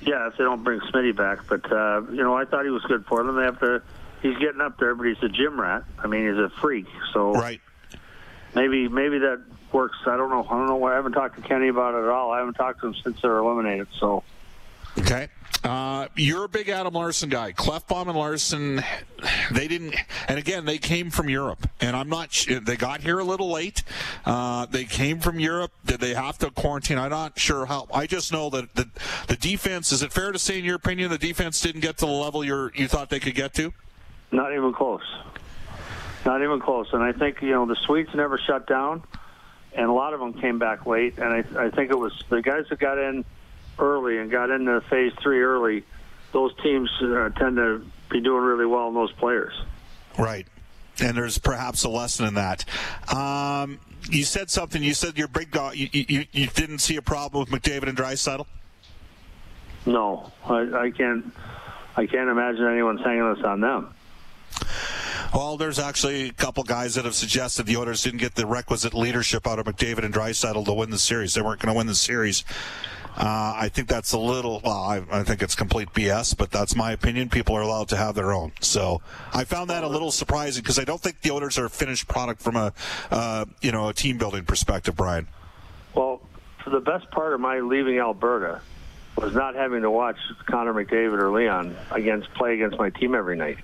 Yeah, 0.00 0.28
if 0.28 0.36
they 0.36 0.44
don't 0.44 0.62
bring 0.62 0.80
Smitty 0.80 1.16
back, 1.16 1.38
but 1.48 1.70
uh, 1.72 2.02
you 2.10 2.22
know, 2.22 2.34
I 2.36 2.44
thought 2.44 2.64
he 2.64 2.70
was 2.70 2.82
good 2.82 3.06
for 3.06 3.22
them. 3.22 3.34
They 3.34 3.44
have 3.44 3.58
to 3.60 3.82
he's 4.26 4.38
getting 4.38 4.60
up 4.60 4.78
there, 4.78 4.94
but 4.94 5.06
he's 5.06 5.22
a 5.22 5.28
gym 5.28 5.60
rat. 5.60 5.84
I 5.98 6.06
mean, 6.06 6.28
he's 6.28 6.38
a 6.38 6.50
freak. 6.60 6.86
So 7.12 7.32
right. 7.32 7.60
Maybe 8.54 8.88
maybe 8.88 9.18
that 9.18 9.42
works. 9.72 9.98
I 10.06 10.16
don't 10.16 10.30
know. 10.30 10.44
I 10.44 10.56
don't 10.56 10.66
know. 10.66 10.84
I 10.84 10.94
haven't 10.94 11.12
talked 11.12 11.36
to 11.36 11.42
Kenny 11.42 11.68
about 11.68 11.94
it 11.94 12.04
at 12.04 12.08
all. 12.08 12.30
I 12.30 12.38
haven't 12.38 12.54
talked 12.54 12.80
to 12.80 12.88
him 12.88 12.94
since 12.94 13.20
they're 13.20 13.38
eliminated. 13.38 13.88
So. 13.98 14.22
Okay. 14.98 15.28
Uh, 15.62 16.06
you're 16.16 16.44
a 16.44 16.48
big 16.48 16.68
Adam 16.68 16.94
Larsson 16.94 17.28
guy. 17.28 17.52
Klefbom 17.52 18.08
and 18.08 18.16
Larsson, 18.16 18.82
they 19.50 19.66
didn't, 19.66 19.96
and 20.28 20.38
again, 20.38 20.64
they 20.64 20.78
came 20.78 21.10
from 21.10 21.28
Europe, 21.28 21.68
and 21.80 21.96
I'm 21.96 22.08
not. 22.08 22.46
They 22.48 22.76
got 22.76 23.00
here 23.00 23.18
a 23.18 23.24
little 23.24 23.50
late. 23.50 23.82
Uh, 24.24 24.66
they 24.66 24.84
came 24.84 25.18
from 25.18 25.40
Europe. 25.40 25.72
Did 25.84 26.00
they 26.00 26.14
have 26.14 26.38
to 26.38 26.50
quarantine? 26.50 26.98
I'm 26.98 27.10
not 27.10 27.38
sure 27.38 27.66
how. 27.66 27.88
I 27.92 28.06
just 28.06 28.32
know 28.32 28.48
that 28.50 28.74
the 28.74 28.88
the 29.26 29.36
defense. 29.36 29.92
Is 29.92 30.02
it 30.02 30.12
fair 30.12 30.30
to 30.30 30.38
say, 30.38 30.58
in 30.58 30.64
your 30.64 30.76
opinion, 30.76 31.10
the 31.10 31.18
defense 31.18 31.60
didn't 31.60 31.80
get 31.80 31.98
to 31.98 32.06
the 32.06 32.12
level 32.12 32.44
you 32.44 32.70
you 32.74 32.86
thought 32.86 33.10
they 33.10 33.20
could 33.20 33.34
get 33.34 33.52
to? 33.54 33.72
Not 34.30 34.52
even 34.52 34.72
close. 34.72 35.04
Not 36.24 36.42
even 36.42 36.60
close. 36.60 36.88
And 36.92 37.02
I 37.02 37.12
think 37.12 37.40
you 37.42 37.50
know 37.50 37.66
the 37.66 37.76
Swedes 37.76 38.14
never 38.14 38.38
shut 38.38 38.66
down, 38.66 39.02
and 39.72 39.86
a 39.88 39.92
lot 39.92 40.14
of 40.14 40.20
them 40.20 40.34
came 40.34 40.58
back 40.58 40.86
late. 40.86 41.18
And 41.18 41.26
I, 41.26 41.66
I 41.66 41.70
think 41.70 41.90
it 41.90 41.98
was 41.98 42.12
the 42.28 42.42
guys 42.42 42.64
that 42.70 42.78
got 42.78 42.98
in 42.98 43.24
early 43.78 44.18
and 44.18 44.30
got 44.30 44.50
into 44.50 44.80
phase 44.82 45.12
three 45.22 45.40
early. 45.40 45.84
Those 46.32 46.52
teams 46.62 46.90
uh, 47.00 47.30
tend 47.36 47.56
to 47.56 47.84
be 48.10 48.20
doing 48.20 48.42
really 48.42 48.66
well 48.66 48.88
in 48.88 48.94
those 48.94 49.12
players. 49.12 49.54
Right. 50.18 50.46
And 51.00 51.16
there's 51.16 51.38
perhaps 51.38 51.84
a 51.84 51.88
lesson 51.88 52.26
in 52.26 52.34
that. 52.34 52.64
Um, 53.14 53.78
you 54.10 54.24
said 54.24 54.50
something. 54.50 54.82
You 54.82 54.94
said 54.94 55.18
your 55.18 55.28
big 55.28 55.50
dog. 55.50 55.76
You, 55.76 55.88
you, 55.92 56.24
you 56.32 56.46
didn't 56.46 56.78
see 56.78 56.96
a 56.96 57.02
problem 57.02 57.46
with 57.48 57.62
McDavid 57.62 57.88
and 57.88 57.96
Draisaitl. 57.96 58.46
No, 59.84 60.32
I, 60.44 60.86
I 60.86 60.90
can't. 60.90 61.32
I 61.96 62.06
can't 62.06 62.28
imagine 62.28 62.66
anyone's 62.66 63.00
hanging 63.00 63.34
this 63.34 63.44
on 63.44 63.60
them. 63.60 63.94
Well, 65.34 65.56
there's 65.56 65.78
actually 65.78 66.28
a 66.28 66.32
couple 66.32 66.62
guys 66.64 66.94
that 66.94 67.04
have 67.04 67.14
suggested 67.14 67.66
the 67.66 67.76
Oilers 67.76 68.02
didn't 68.02 68.20
get 68.20 68.34
the 68.34 68.46
requisite 68.46 68.94
leadership 68.94 69.46
out 69.46 69.58
of 69.58 69.66
McDavid 69.66 70.04
and 70.04 70.14
Draisaitl 70.14 70.64
to 70.64 70.72
win 70.72 70.90
the 70.90 70.98
series. 70.98 71.34
They 71.34 71.42
weren't 71.42 71.60
going 71.60 71.74
to 71.74 71.76
win 71.76 71.86
the 71.86 71.94
series. 71.94 72.44
Uh, 73.16 73.54
I 73.56 73.70
think 73.70 73.88
that's 73.88 74.12
a 74.12 74.18
little. 74.18 74.60
Well, 74.62 74.74
I, 74.74 75.02
I, 75.10 75.22
think 75.22 75.40
it's 75.42 75.54
complete 75.54 75.88
BS, 75.94 76.36
but 76.36 76.50
that's 76.50 76.76
my 76.76 76.92
opinion. 76.92 77.30
People 77.30 77.56
are 77.56 77.62
allowed 77.62 77.88
to 77.88 77.96
have 77.96 78.14
their 78.14 78.30
own. 78.30 78.52
So 78.60 79.00
I 79.32 79.44
found 79.44 79.70
that 79.70 79.84
a 79.84 79.88
little 79.88 80.10
surprising 80.10 80.62
because 80.62 80.78
I 80.78 80.84
don't 80.84 81.00
think 81.00 81.22
the 81.22 81.30
Oilers 81.30 81.56
are 81.56 81.64
a 81.64 81.70
finished 81.70 82.08
product 82.08 82.42
from 82.42 82.56
a, 82.56 82.74
uh, 83.10 83.46
you 83.62 83.72
know, 83.72 83.88
a 83.88 83.94
team 83.94 84.18
building 84.18 84.44
perspective, 84.44 84.96
Brian. 84.96 85.28
Well, 85.94 86.20
for 86.62 86.68
the 86.68 86.80
best 86.80 87.10
part 87.10 87.32
of 87.32 87.40
my 87.40 87.60
leaving 87.60 87.98
Alberta 87.98 88.60
was 89.16 89.34
not 89.34 89.54
having 89.54 89.80
to 89.80 89.90
watch 89.90 90.18
Connor 90.44 90.74
McDavid 90.74 91.18
or 91.18 91.30
Leon 91.30 91.74
against 91.90 92.32
play 92.34 92.52
against 92.52 92.78
my 92.78 92.90
team 92.90 93.14
every 93.14 93.36
night. 93.36 93.56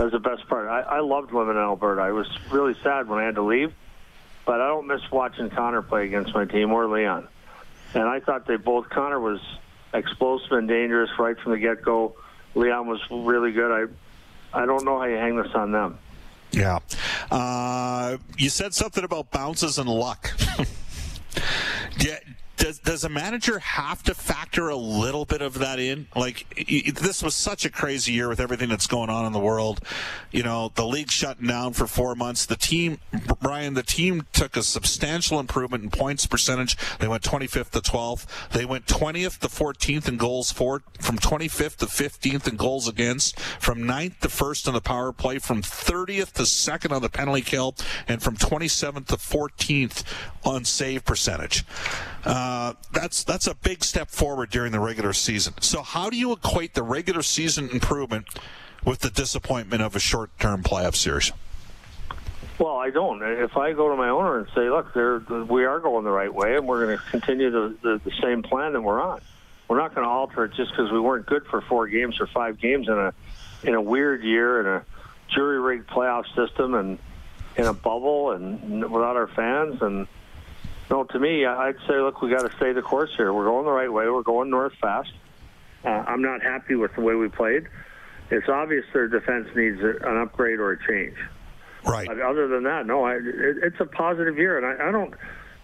That 0.00 0.04
was 0.04 0.12
the 0.14 0.30
best 0.30 0.48
part. 0.48 0.66
I, 0.66 0.80
I 0.80 1.00
loved 1.00 1.30
living 1.30 1.56
in 1.56 1.60
Alberta. 1.60 2.00
I 2.00 2.12
was 2.12 2.26
really 2.50 2.74
sad 2.82 3.06
when 3.06 3.18
I 3.18 3.24
had 3.24 3.34
to 3.34 3.42
leave, 3.42 3.70
but 4.46 4.58
I 4.58 4.66
don't 4.66 4.86
miss 4.86 5.02
watching 5.12 5.50
Connor 5.50 5.82
play 5.82 6.06
against 6.06 6.34
my 6.34 6.46
team 6.46 6.72
or 6.72 6.88
Leon. 6.88 7.28
And 7.92 8.04
I 8.04 8.20
thought 8.20 8.46
they 8.46 8.56
both. 8.56 8.88
Connor 8.88 9.20
was 9.20 9.40
explosive 9.92 10.52
and 10.52 10.66
dangerous 10.66 11.10
right 11.18 11.38
from 11.38 11.52
the 11.52 11.58
get 11.58 11.82
go. 11.82 12.14
Leon 12.54 12.86
was 12.86 12.98
really 13.10 13.52
good. 13.52 13.70
I 14.54 14.58
I 14.58 14.64
don't 14.64 14.86
know 14.86 14.98
how 14.98 15.04
you 15.04 15.16
hang 15.16 15.36
this 15.36 15.52
on 15.54 15.70
them. 15.70 15.98
Yeah. 16.50 16.78
Uh, 17.30 18.16
you 18.38 18.48
said 18.48 18.72
something 18.72 19.04
about 19.04 19.30
bounces 19.30 19.76
and 19.76 19.86
luck. 19.86 20.30
yeah, 22.00 22.16
does 22.60 22.78
does 22.78 23.04
a 23.04 23.08
manager 23.08 23.58
have 23.58 24.02
to 24.02 24.14
factor 24.14 24.68
a 24.68 24.76
little 24.76 25.24
bit 25.24 25.40
of 25.40 25.58
that 25.58 25.80
in? 25.80 26.06
Like 26.14 26.46
this 26.94 27.22
was 27.22 27.34
such 27.34 27.64
a 27.64 27.70
crazy 27.70 28.12
year 28.12 28.28
with 28.28 28.38
everything 28.38 28.68
that's 28.68 28.86
going 28.86 29.08
on 29.08 29.24
in 29.24 29.32
the 29.32 29.40
world. 29.40 29.80
You 30.30 30.42
know, 30.42 30.70
the 30.74 30.86
league 30.86 31.10
shutting 31.10 31.46
down 31.46 31.72
for 31.72 31.86
four 31.86 32.14
months. 32.14 32.46
The 32.46 32.56
team, 32.56 32.98
Brian, 33.40 33.74
the 33.74 33.82
team 33.82 34.26
took 34.32 34.56
a 34.56 34.62
substantial 34.62 35.40
improvement 35.40 35.84
in 35.84 35.90
points 35.90 36.26
percentage. 36.26 36.76
They 36.98 37.08
went 37.08 37.22
25th 37.22 37.70
to 37.70 37.80
12th. 37.80 38.26
They 38.50 38.66
went 38.66 38.86
20th 38.86 39.38
to 39.38 39.48
14th 39.48 40.06
in 40.06 40.18
goals 40.18 40.52
for, 40.52 40.82
from 41.00 41.18
25th 41.18 41.76
to 41.76 41.86
15th 41.86 42.46
in 42.46 42.56
goals 42.56 42.86
against, 42.86 43.40
from 43.40 43.78
9th 43.80 44.18
to 44.20 44.28
1st 44.28 44.68
in 44.68 44.74
the 44.74 44.80
power 44.80 45.12
play, 45.12 45.38
from 45.38 45.62
30th 45.62 46.32
to 46.32 46.42
2nd 46.42 46.94
on 46.94 47.00
the 47.00 47.08
penalty 47.08 47.42
kill, 47.42 47.74
and 48.06 48.22
from 48.22 48.36
27th 48.36 49.06
to 49.06 49.16
14th 49.16 50.04
on 50.44 50.64
save 50.64 51.04
percentage. 51.04 51.64
Uh, 52.24 52.49
Uh, 52.50 52.72
that's 52.92 53.22
that's 53.22 53.46
a 53.46 53.54
big 53.54 53.84
step 53.84 54.10
forward 54.10 54.50
during 54.50 54.72
the 54.72 54.80
regular 54.80 55.12
season. 55.12 55.54
So 55.60 55.82
how 55.82 56.10
do 56.10 56.16
you 56.16 56.32
equate 56.32 56.74
the 56.74 56.82
regular 56.82 57.22
season 57.22 57.70
improvement 57.70 58.26
with 58.84 58.98
the 58.98 59.10
disappointment 59.10 59.82
of 59.82 59.94
a 59.94 60.00
short-term 60.00 60.64
playoff 60.64 60.96
series? 60.96 61.30
Well, 62.58 62.76
I 62.76 62.90
don't. 62.90 63.22
If 63.22 63.56
I 63.56 63.72
go 63.72 63.88
to 63.88 63.94
my 63.94 64.08
owner 64.08 64.40
and 64.40 64.48
say, 64.52 64.68
"Look, 64.68 64.92
we 65.48 65.64
are 65.64 65.78
going 65.78 66.02
the 66.02 66.10
right 66.10 66.34
way, 66.34 66.56
and 66.56 66.66
we're 66.66 66.86
going 66.86 66.98
to 66.98 67.04
continue 67.04 67.50
the, 67.52 67.76
the, 67.82 68.00
the 68.04 68.12
same 68.20 68.42
plan 68.42 68.72
that 68.72 68.80
we're 68.80 69.00
on," 69.00 69.20
we're 69.68 69.78
not 69.78 69.94
going 69.94 70.04
to 70.04 70.10
alter 70.10 70.46
it 70.46 70.54
just 70.54 70.72
because 70.72 70.90
we 70.90 70.98
weren't 70.98 71.26
good 71.26 71.46
for 71.46 71.60
four 71.60 71.86
games 71.86 72.18
or 72.18 72.26
five 72.26 72.58
games 72.58 72.88
in 72.88 72.98
a 72.98 73.14
in 73.62 73.74
a 73.74 73.80
weird 73.80 74.24
year 74.24 74.58
in 74.58 74.66
a 74.66 74.84
jury 75.32 75.60
rigged 75.60 75.86
playoff 75.88 76.24
system 76.34 76.74
and 76.74 76.98
in 77.56 77.66
a 77.66 77.72
bubble 77.72 78.32
and 78.32 78.82
without 78.90 79.14
our 79.14 79.28
fans 79.28 79.80
and 79.82 80.08
no, 80.90 81.04
to 81.04 81.18
me, 81.20 81.46
I'd 81.46 81.76
say, 81.86 82.00
look, 82.00 82.20
we 82.20 82.30
got 82.30 82.50
to 82.50 82.56
stay 82.56 82.72
the 82.72 82.82
course 82.82 83.10
here. 83.16 83.32
We're 83.32 83.44
going 83.44 83.64
the 83.64 83.70
right 83.70 83.92
way. 83.92 84.08
We're 84.08 84.22
going 84.22 84.50
north 84.50 84.72
fast. 84.80 85.12
Uh, 85.84 85.88
I'm 85.88 86.20
not 86.20 86.42
happy 86.42 86.74
with 86.74 86.94
the 86.96 87.00
way 87.00 87.14
we 87.14 87.28
played. 87.28 87.68
It's 88.30 88.48
obvious 88.48 88.84
their 88.92 89.08
defense 89.08 89.48
needs 89.54 89.80
an 89.80 90.16
upgrade 90.18 90.58
or 90.58 90.72
a 90.72 90.86
change. 90.86 91.16
Right. 91.84 92.06
But 92.06 92.20
other 92.20 92.48
than 92.48 92.64
that, 92.64 92.86
no, 92.86 93.04
I, 93.04 93.14
it, 93.14 93.22
it's 93.62 93.80
a 93.80 93.86
positive 93.86 94.36
year, 94.36 94.58
and 94.58 94.66
I, 94.66 94.88
I 94.88 94.92
don't. 94.92 95.14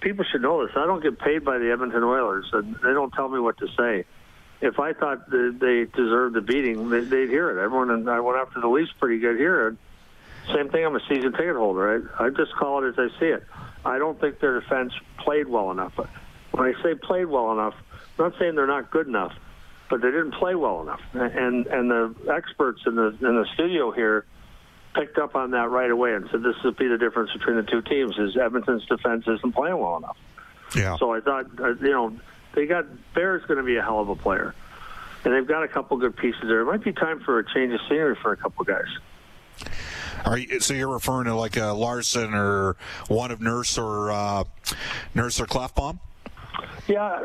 People 0.01 0.25
should 0.31 0.43
know 0.43 0.65
this. 0.65 0.77
I 0.77 0.87
don't 0.87 1.03
get 1.03 1.19
paid 1.19 1.45
by 1.45 1.59
the 1.59 1.71
Edmonton 1.73 2.05
Oilers, 2.05 2.47
and 2.53 2.75
they 2.77 2.93
don't 2.93 3.13
tell 3.13 3.29
me 3.29 3.41
what 3.41 3.59
to 3.59 3.67
say. 3.77 4.05
if 4.61 4.79
I 4.79 4.93
thought 4.93 5.31
they 5.31 5.85
deserved 5.85 6.37
a 6.37 6.41
beating, 6.41 6.89
they, 6.89 7.01
they'd 7.01 7.29
hear 7.29 7.51
it. 7.51 7.63
Everyone, 7.63 7.91
and 7.91 8.09
I 8.09 8.21
went 8.21 8.39
after 8.39 8.61
the 8.61 8.69
Leafs 8.69 8.93
pretty 8.99 9.19
good 9.19 9.37
here. 9.37 9.77
Same 10.55 10.71
thing. 10.71 10.85
I'm 10.85 10.95
a 10.95 11.01
season 11.09 11.33
ticket 11.33 11.57
holder. 11.57 12.07
I, 12.19 12.27
I 12.27 12.31
just 12.31 12.55
call 12.55 12.85
it 12.85 12.89
as 12.89 12.95
I 12.99 13.09
see 13.19 13.27
it. 13.27 13.45
I 13.87 13.99
don't 13.99 14.21
think 14.21 14.41
their 14.41 14.61
defense 14.61 14.93
played 15.19 15.49
well 15.49 15.71
enough. 15.71 15.95
When 16.51 16.75
I 16.75 16.83
say 16.83 16.95
played 16.95 17.27
well 17.27 17.53
enough, 17.53 17.75
I'm 18.19 18.31
not 18.31 18.39
saying 18.39 18.57
they're 18.57 18.67
not 18.67 18.91
good 18.91 19.07
enough, 19.07 19.33
but 19.89 20.01
they 20.03 20.11
didn't 20.11 20.33
play 20.33 20.55
well 20.55 20.83
enough. 20.83 21.01
And 21.15 21.67
and 21.67 21.91
the 21.91 22.15
experts 22.33 22.83
in 22.87 22.97
the 22.97 23.09
in 23.09 23.37
the 23.37 23.47
studio 23.55 23.93
here 23.93 24.27
picked 24.95 25.19
up 25.19 25.37
on 25.37 25.53
that 25.53 25.71
right 25.71 25.91
away 25.91 26.15
and 26.15 26.29
said 26.31 26.43
this 26.43 26.57
would 26.65 26.77
be 26.77 26.89
the 26.89 26.99
difference 26.99 27.33
between 27.33 27.57
the 27.57 27.63
two 27.63 27.83
teams: 27.83 28.19
is 28.19 28.37
Edmonton's 28.37 28.85
defense 28.87 29.25
isn't 29.27 29.55
playing 29.55 29.79
well 29.79 29.99
enough. 29.99 30.17
Yeah. 30.75 30.97
So 30.97 31.13
I 31.13 31.21
thought, 31.21 31.47
uh, 31.61 31.75
you 31.75 31.91
know, 31.91 32.17
they 32.55 32.67
got 32.67 32.87
Bear's 33.15 33.45
going 33.47 33.59
to 33.59 33.65
be 33.65 33.77
a 33.77 33.83
hell 33.83 34.01
of 34.01 34.09
a 34.09 34.17
player, 34.17 34.55
and 35.25 35.33
they've 35.33 35.47
got 35.47 35.63
a 35.63 35.69
couple 35.69 35.97
good 35.99 36.17
pieces 36.17 36.43
there. 36.43 36.61
It 36.61 36.65
might 36.65 36.83
be 36.83 36.93
time 36.93 37.21
for 37.21 37.39
a 37.39 37.45
change 37.55 37.73
of 37.73 37.81
scenery 37.89 38.17
for 38.17 38.33
a 38.33 38.37
couple 38.37 38.65
guys. 38.65 38.89
Are 40.27 40.37
you, 40.37 40.59
so 40.61 40.75
you're 40.75 40.93
referring 40.93 41.27
to 41.27 41.37
like 41.37 41.57
a 41.57 41.73
Larsson 41.73 42.35
or 42.35 42.77
one 43.07 43.31
of 43.31 43.41
Nurse 43.41 43.79
or 43.79 44.11
uh, 44.11 44.45
Nurse 45.15 45.41
or 45.41 45.47
Klefbom? 45.47 46.01
Yeah, 46.89 47.21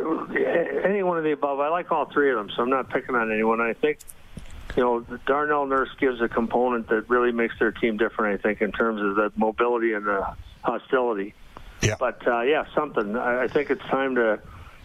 any 0.83 1.01
one 1.01 1.17
of 1.17 1.23
the 1.23 1.31
above. 1.31 1.59
I 1.59 1.69
like 1.69 1.91
all 1.91 2.05
three 2.05 2.29
of 2.31 2.37
them, 2.37 2.51
so 2.55 2.61
I'm 2.61 2.69
not 2.69 2.89
picking 2.89 3.15
on 3.15 3.31
anyone. 3.31 3.59
I 3.59 3.73
think, 3.73 3.99
you 4.75 4.83
know, 4.83 4.99
Darnell 5.25 5.65
Nurse 5.65 5.89
gives 5.99 6.21
a 6.21 6.29
component 6.29 6.89
that 6.89 7.09
really 7.09 7.31
makes 7.31 7.57
their 7.59 7.71
team 7.71 7.97
different. 7.97 8.39
I 8.39 8.41
think 8.41 8.61
in 8.61 8.71
terms 8.71 9.01
of 9.01 9.15
the 9.15 9.31
mobility 9.35 9.93
and 9.93 10.05
the 10.05 10.35
hostility. 10.63 11.33
Yeah. 11.81 11.95
But 11.99 12.25
uh, 12.27 12.41
yeah, 12.41 12.65
something. 12.75 13.15
I, 13.15 13.43
I 13.43 13.47
think 13.47 13.71
it's 13.71 13.83
time 13.85 14.15
to. 14.15 14.39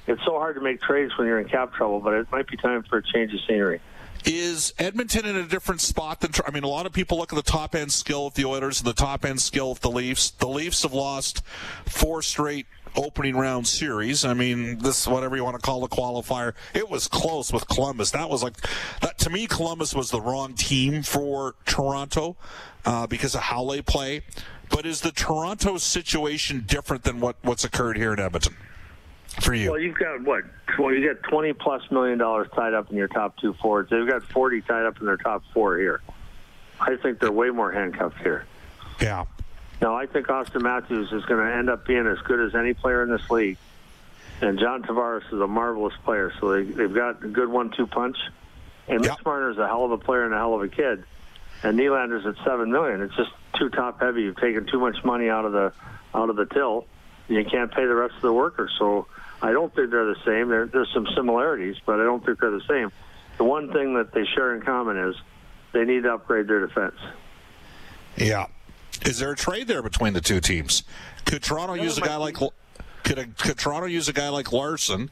It's 0.07 0.25
so 0.25 0.39
hard 0.39 0.55
to 0.55 0.63
make 0.63 0.81
trades 0.81 1.17
when 1.19 1.27
you're 1.27 1.41
in 1.41 1.49
cap 1.49 1.75
trouble, 1.75 2.01
but 2.01 2.15
it 2.15 2.31
might 2.31 2.47
be 2.47 2.57
time 2.57 2.83
for 2.85 2.99
a 2.99 3.03
change 3.03 3.35
of 3.35 3.41
scenery. 3.47 3.81
Is 4.25 4.75
Edmonton 4.79 5.25
in 5.25 5.37
a 5.37 5.45
different 5.45 5.81
spot 5.81 6.21
than? 6.21 6.33
I 6.47 6.51
mean, 6.51 6.65
a 6.65 6.69
lot 6.69 6.87
of 6.87 6.93
people 6.93 7.19
look 7.19 7.33
at 7.33 7.37
the 7.37 7.51
top 7.51 7.75
end 7.75 7.93
skill 7.93 8.27
of 8.27 8.35
the 8.35 8.45
Oilers 8.45 8.81
and 8.81 8.89
the 8.89 8.95
top 8.95 9.25
end 9.25 9.41
skill 9.41 9.71
of 9.73 9.81
the 9.81 9.91
Leafs. 9.91 10.31
The 10.31 10.49
Leafs 10.49 10.83
have 10.83 10.93
lost 10.93 11.43
four 11.87 12.23
straight 12.23 12.67
opening 12.97 13.37
round 13.37 13.67
series. 13.67 14.25
I 14.25 14.35
mean, 14.35 14.79
this 14.79 15.07
whatever 15.07 15.37
you 15.37 15.45
want 15.45 15.57
to 15.57 15.63
call 15.63 15.81
the 15.81 15.89
qualifier. 15.89 16.55
It 16.75 16.89
was 16.89 17.09
close 17.09 17.53
with 17.53 17.69
Columbus. 17.69 18.11
That 18.13 18.29
was 18.29 18.43
like 18.43 18.57
that 19.01 19.19
to 19.19 19.31
me. 19.31 19.47
Columbus 19.47 19.95
was 19.95 20.11
the 20.11 20.21
wrong 20.21 20.55
team 20.55 21.03
for 21.03 21.55
Toronto 21.67 22.37
uh, 22.85 23.07
because 23.07 23.35
of 23.35 23.43
how 23.43 23.65
they 23.71 23.83
play. 23.83 24.23
But 24.69 24.85
is 24.87 25.01
the 25.03 25.13
Toronto 25.13 25.79
situation 25.79 26.65
different 26.67 27.05
than 27.05 27.21
what, 27.21 27.37
what's 27.43 27.65
occurred 27.65 27.97
here 27.97 28.13
in 28.13 28.19
Edmonton 28.19 28.57
for 29.41 29.55
you? 29.55 29.71
Well, 29.71 29.81
you've 29.81 29.97
got 29.97 30.23
what? 30.23 30.45
Well, 30.79 30.93
you 30.93 31.13
got 31.13 31.23
twenty 31.29 31.53
plus 31.53 31.83
million 31.91 32.19
dollars 32.19 32.49
tied 32.55 32.75
up 32.75 32.91
in 32.91 32.97
your 32.97 33.09
top 33.09 33.37
two 33.39 33.55
forwards. 33.55 33.91
They've 33.91 34.07
got 34.09 34.23
forty 34.25 34.61
tied 34.61 34.87
up 34.87 35.01
in 35.01 35.07
their 35.07 35.17
top 35.17 35.43
four 35.53 35.79
here. 35.79 36.01
I 36.81 36.97
think 36.97 37.21
they're 37.21 37.33
way 37.33 37.51
more 37.51 37.73
handcuffed 37.73 38.19
here. 38.19 38.45
Yeah. 39.01 39.25
Now, 39.81 39.95
I 39.95 40.07
think 40.07 40.27
Auston 40.29 40.63
Matthews 40.63 41.13
is 41.13 41.25
going 41.27 41.47
to 41.47 41.55
end 41.55 41.69
up 41.69 41.87
being 41.87 42.07
as 42.07 42.19
good 42.21 42.41
as 42.41 42.55
any 42.55 42.75
player 42.75 43.03
in 43.03 43.11
this 43.11 43.31
league. 43.31 43.59
And 44.41 44.59
John 44.59 44.83
Tavares 44.83 45.27
is 45.33 45.41
a 45.41 45.47
marvelous 45.47 45.95
player, 46.05 46.33
so 46.41 46.53
they, 46.53 46.63
they've 46.65 46.95
got 46.95 47.23
a 47.25 47.29
good 47.29 47.49
one-two 47.49 47.87
punch. 47.87 48.17
And 48.89 49.01
Mitch 49.01 49.09
Yep. 49.09 49.25
Marner 49.25 49.51
is 49.51 49.59
a 49.59 49.67
hell 49.67 49.85
of 49.85 49.93
a 49.93 49.99
player 49.99 50.25
and 50.25 50.35
a 50.35 50.37
hell 50.37 50.55
of 50.55 50.63
a 50.63 50.69
kid. 50.69 51.05
And 51.63 51.79
Nylander's 51.79 52.27
at 52.27 52.37
seven 52.45 52.71
million. 52.71 53.01
It's 53.03 53.17
just 53.17 53.31
too 53.59 53.71
top 53.71 54.01
heavy. 54.01 54.23
You've 54.23 54.37
taken 54.37 54.67
too 54.67 54.79
much 54.79 55.03
money 55.05 55.29
out 55.29 55.45
of 55.47 55.53
the 55.53 55.73
out 56.15 56.31
of 56.31 56.37
the 56.37 56.45
till. 56.47 56.87
You 57.29 57.45
can't 57.45 57.73
pay 57.73 57.87
the 57.87 57.95
rest 57.95 58.15
of 58.15 58.23
the 58.23 58.33
workers. 58.33 58.71
So 58.79 59.07
I 59.43 59.53
don't 59.53 59.75
think 59.75 59.91
they're 59.91 60.07
the 60.07 60.21
same. 60.25 60.49
There, 60.49 60.67
there's 60.67 60.91
some 60.95 61.07
similarities, 61.15 61.77
but 61.85 62.01
I 62.01 62.05
don't 62.05 62.25
think 62.25 62.41
they're 62.41 62.51
the 62.51 62.67
same. 62.69 62.91
The 63.39 63.45
one 63.45 63.73
thing 63.73 63.95
that 63.95 64.13
they 64.13 64.25
share 64.35 64.55
in 64.55 64.63
common 64.63 64.97
is 64.97 65.15
they 65.73 65.85
need 65.85 66.05
to 66.05 66.15
upgrade 66.15 66.49
their 66.49 66.67
defense. 66.67 66.97
Yeah. 68.17 68.47
Is 69.05 69.19
there 69.19 69.31
a 69.31 69.37
trade 69.37 69.69
there 69.69 69.83
between 69.83 70.15
the 70.15 70.23
two 70.23 70.41
teams? 70.41 70.85
Could 71.27 71.43
Toronto 71.43 71.75
use 71.75 71.99
a 71.99 72.01
guy 72.01 72.17
like 72.17 72.37
could 73.03 73.19
a, 73.19 73.27
could 73.27 73.59
Toronto 73.59 73.87
use 73.87 74.09
a 74.09 74.13
guy 74.13 74.31
like 74.31 74.53
Larsson? 74.53 75.11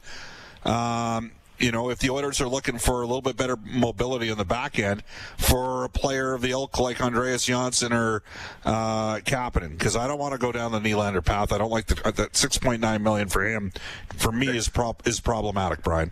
Um, 0.63 1.31
you 1.59 1.71
know, 1.71 1.89
if 1.89 1.99
the 1.99 2.09
Oilers 2.09 2.41
are 2.41 2.47
looking 2.47 2.77
for 2.77 3.01
a 3.01 3.05
little 3.05 3.21
bit 3.21 3.37
better 3.37 3.55
mobility 3.55 4.29
on 4.29 4.37
the 4.37 4.45
back 4.45 4.79
end 4.79 5.03
for 5.37 5.85
a 5.85 5.89
player 5.89 6.33
of 6.33 6.41
the 6.41 6.51
ilk 6.51 6.79
like 6.79 7.01
Andreas 7.01 7.45
Johnsson 7.45 7.93
or 7.93 8.23
uh, 8.65 9.17
Kapanen, 9.17 9.71
because 9.71 9.95
I 9.95 10.07
don't 10.07 10.19
want 10.19 10.33
to 10.33 10.37
go 10.37 10.51
down 10.51 10.71
the 10.71 10.79
Nylander 10.79 11.23
path. 11.23 11.51
I 11.51 11.57
don't 11.57 11.71
like 11.71 11.87
the, 11.87 12.11
that 12.11 12.35
six 12.35 12.57
point 12.57 12.81
nine 12.81 13.03
million 13.03 13.29
for 13.29 13.43
him. 13.43 13.71
For 14.15 14.31
me, 14.31 14.47
is 14.47 14.69
prop 14.69 15.07
is 15.07 15.19
problematic, 15.19 15.83
Brian. 15.83 16.11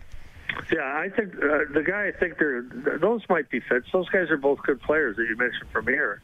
Yeah, 0.72 0.82
I 0.82 1.08
think 1.08 1.34
uh, 1.34 1.72
the 1.72 1.82
guy. 1.86 2.08
I 2.08 2.12
think 2.12 2.38
they're 2.38 2.62
those 2.98 3.22
might 3.28 3.50
be 3.50 3.60
fits. 3.60 3.86
Those 3.92 4.08
guys 4.08 4.30
are 4.30 4.36
both 4.36 4.60
good 4.62 4.80
players 4.80 5.16
that 5.16 5.26
you 5.28 5.36
mentioned 5.36 5.70
from 5.70 5.86
here. 5.86 6.22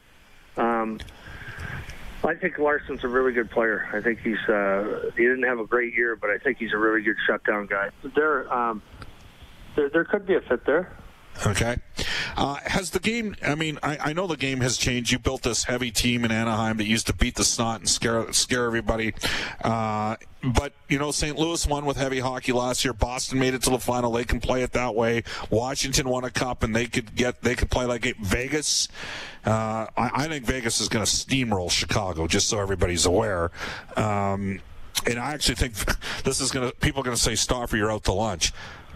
Um, 0.57 0.99
I 2.23 2.35
think 2.35 2.59
Larsson's 2.59 3.03
a 3.03 3.09
really 3.09 3.33
good 3.33 3.51
player. 3.51 3.89
I 3.93 4.01
think 4.01 4.21
he's 4.21 4.39
uh, 4.49 5.11
he 5.17 5.23
didn't 5.23 5.45
have 5.45 5.59
a 5.59 5.67
great 5.67 5.95
year, 5.95 6.17
but 6.17 6.31
I 6.31 6.39
think 6.39 6.59
he's 6.59 6.73
a 6.73 6.77
really 6.77 7.03
good 7.03 7.17
shutdown 7.27 7.67
guy. 7.67 7.91
There, 8.15 8.53
um, 8.53 8.83
there, 9.81 9.89
there 9.89 10.05
could 10.05 10.27
be 10.27 10.35
a 10.35 10.41
fit 10.43 10.65
there. 10.67 10.93
Okay. 11.47 11.77
Uh, 12.37 12.57
has 12.67 12.91
the 12.91 12.99
game, 12.99 13.35
I 13.43 13.55
mean, 13.55 13.79
I, 13.83 13.97
I 13.99 14.13
know 14.13 14.27
the 14.27 14.37
game 14.37 14.61
has 14.61 14.77
changed. 14.77 15.11
You 15.11 15.19
built 15.19 15.43
this 15.43 15.65
heavy 15.65 15.91
team 15.91 16.25
in 16.25 16.33
Anaheim 16.33 16.77
that 16.79 16.87
used 16.87 17.07
to 17.07 17.15
beat 17.15 17.37
the 17.37 17.45
snot 17.45 17.81
and 17.81 17.89
scare, 17.89 18.31
scare 18.33 18.67
everybody. 18.67 19.15
Uh, 19.63 20.17
but, 20.43 20.75
you 20.89 20.99
know, 20.99 21.13
St. 21.13 21.39
Louis 21.39 21.67
won 21.67 21.87
with 21.87 21.97
heavy 21.97 22.19
hockey 22.19 22.53
last 22.53 22.85
year. 22.85 22.93
Boston 22.93 23.39
made 23.39 23.55
it 23.55 23.63
to 23.63 23.71
the 23.71 23.79
final. 23.79 24.13
They 24.13 24.25
can 24.25 24.41
play 24.41 24.63
it 24.63 24.73
that 24.73 24.95
way. 24.95 25.23
Washington 25.49 26.09
won 26.09 26.25
a 26.25 26.31
cup 26.31 26.63
and 26.63 26.77
they 26.77 26.87
could 26.87 27.15
get, 27.15 27.41
they 27.41 27.55
could 27.55 27.71
play 27.71 27.87
like 27.87 28.05
it. 28.05 28.19
Vegas, 28.19 28.89
uh, 29.47 29.87
I, 29.97 30.11
I 30.15 30.29
think 30.29 30.45
Vegas 30.45 30.81
is 30.81 30.89
going 30.89 31.05
to 31.05 31.11
steamroll 31.11 31.71
Chicago, 31.71 32.27
just 32.27 32.49
so 32.49 32.61
everybody's 32.61 33.07
aware. 33.07 33.51
Um, 33.97 34.61
and 35.07 35.19
I 35.19 35.33
actually 35.33 35.55
think 35.55 35.75
this 36.25 36.43
is 36.43 36.51
going 36.51 36.69
to, 36.69 36.77
people 36.77 37.01
are 37.01 37.05
going 37.05 37.17
to 37.17 37.23
say, 37.23 37.35
Stauffer, 37.35 37.79
you're 37.79 37.93
out 37.93 38.05
to 38.05 38.13
lunch. 38.13 38.53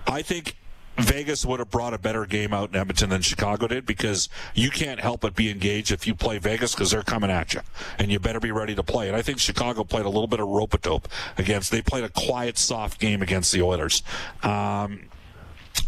I 0.07 0.21
think 0.21 0.57
Vegas 0.97 1.45
would 1.45 1.59
have 1.59 1.71
brought 1.71 1.93
a 1.93 1.99
better 1.99 2.25
game 2.25 2.55
out 2.55 2.71
in 2.71 2.77
Edmonton 2.77 3.11
than 3.11 3.21
Chicago 3.21 3.67
did 3.67 3.85
because 3.85 4.29
you 4.55 4.71
can't 4.71 5.01
help 5.01 5.21
but 5.23 5.35
be 5.35 5.51
engaged 5.51 5.91
if 5.91 6.07
you 6.07 6.15
play 6.15 6.39
Vegas 6.39 6.75
because 6.75 6.93
they're 6.93 7.03
coming 7.03 7.31
at 7.31 7.53
you 7.53 7.61
and 7.99 8.13
you 8.13 8.21
better 8.21 8.41
be 8.41 8.53
ready 8.53 8.75
to 8.75 8.83
play. 8.83 9.09
And 9.09 9.17
I 9.17 9.23
think 9.23 9.39
Chicago 9.39 9.83
played 9.83 10.05
a 10.05 10.09
little 10.09 10.29
bit 10.29 10.41
of 10.41 10.47
rope 10.49 10.73
a 10.75 10.79
dope 10.79 11.09
against. 11.37 11.71
They 11.71 11.83
played 11.83 12.05
a 12.05 12.09
quiet, 12.09 12.59
soft 12.59 13.01
game 13.01 13.23
against 13.23 13.53
the 13.53 13.63
Oilers. 13.63 14.03
Um, 14.43 15.09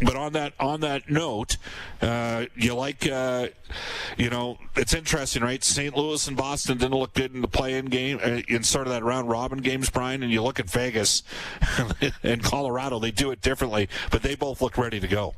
but 0.02 0.16
on 0.16 0.33
that 0.33 0.52
on 0.59 0.81
that 0.81 1.11
note, 1.11 1.57
uh, 2.02 2.47
you 2.55 2.75
like 2.75 3.07
uh, 3.07 3.49
you 4.16 4.31
know 4.31 4.59
it's 4.75 4.95
interesting, 4.95 5.43
right? 5.43 5.62
St. 5.62 5.97
Louis 5.97 6.26
and 6.28 6.37
Boston 6.37 6.78
didn't 6.78 6.99
look 6.99 7.14
good 7.14 7.35
in 7.35 7.40
the 7.40 7.49
play-in 7.49 7.87
game 7.87 8.19
uh, 8.23 8.43
in 8.49 8.62
sort 8.62 8.87
of 8.87 8.93
that 8.93 9.05
round 9.05 9.28
robin 9.28 9.59
games, 9.59 9.90
Brian. 9.90 10.23
And 10.23 10.33
you 10.33 10.43
look 10.43 10.61
at 10.61 10.69
Vegas 10.71 11.23
and 12.23 12.43
Colorado, 12.43 12.99
they 12.99 13.11
do 13.11 13.31
it 13.31 13.40
differently, 13.40 13.88
but 14.11 14.23
they 14.23 14.35
both 14.35 14.61
look 14.61 14.76
ready 14.76 15.00
to 15.00 15.09
go. 15.09 15.35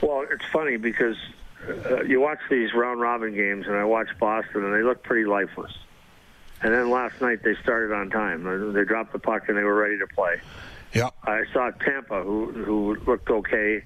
Well, 0.00 0.24
it's 0.30 0.44
funny 0.52 0.76
because 0.76 1.16
uh, 1.68 2.02
you 2.02 2.20
watch 2.20 2.40
these 2.48 2.72
round 2.72 3.00
robin 3.00 3.34
games, 3.34 3.66
and 3.66 3.76
I 3.76 3.84
watch 3.84 4.08
Boston, 4.18 4.64
and 4.64 4.74
they 4.74 4.82
look 4.82 5.02
pretty 5.02 5.26
lifeless. 5.26 5.72
And 6.62 6.74
then 6.74 6.90
last 6.90 7.20
night 7.20 7.42
they 7.42 7.54
started 7.62 7.94
on 7.94 8.10
time. 8.10 8.72
They 8.72 8.84
dropped 8.84 9.12
the 9.12 9.18
puck 9.18 9.48
and 9.48 9.56
they 9.56 9.64
were 9.64 9.74
ready 9.74 9.98
to 9.98 10.06
play. 10.06 10.40
Yeah. 10.92 11.10
I 11.24 11.44
saw 11.52 11.70
Tampa, 11.70 12.22
who 12.22 12.46
who 12.50 12.96
looked 13.06 13.30
okay, 13.30 13.84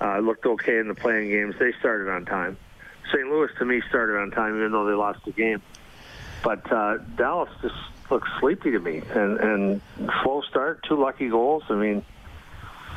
uh, 0.00 0.18
looked 0.18 0.46
okay 0.46 0.78
in 0.78 0.88
the 0.88 0.94
playing 0.94 1.30
games. 1.30 1.54
They 1.58 1.72
started 1.78 2.10
on 2.10 2.24
time. 2.24 2.56
St. 3.12 3.28
Louis, 3.28 3.48
to 3.58 3.64
me, 3.64 3.82
started 3.88 4.18
on 4.18 4.30
time, 4.30 4.56
even 4.56 4.72
though 4.72 4.86
they 4.86 4.94
lost 4.94 5.24
the 5.24 5.32
game. 5.32 5.62
But 6.42 6.70
uh, 6.70 6.98
Dallas 7.16 7.50
just 7.62 7.74
looks 8.10 8.28
sleepy 8.40 8.70
to 8.70 8.78
me, 8.78 9.02
and 9.10 9.38
and 9.38 9.80
slow 10.22 10.42
start, 10.42 10.84
two 10.88 11.00
lucky 11.00 11.28
goals. 11.28 11.64
I 11.68 11.74
mean, 11.74 12.04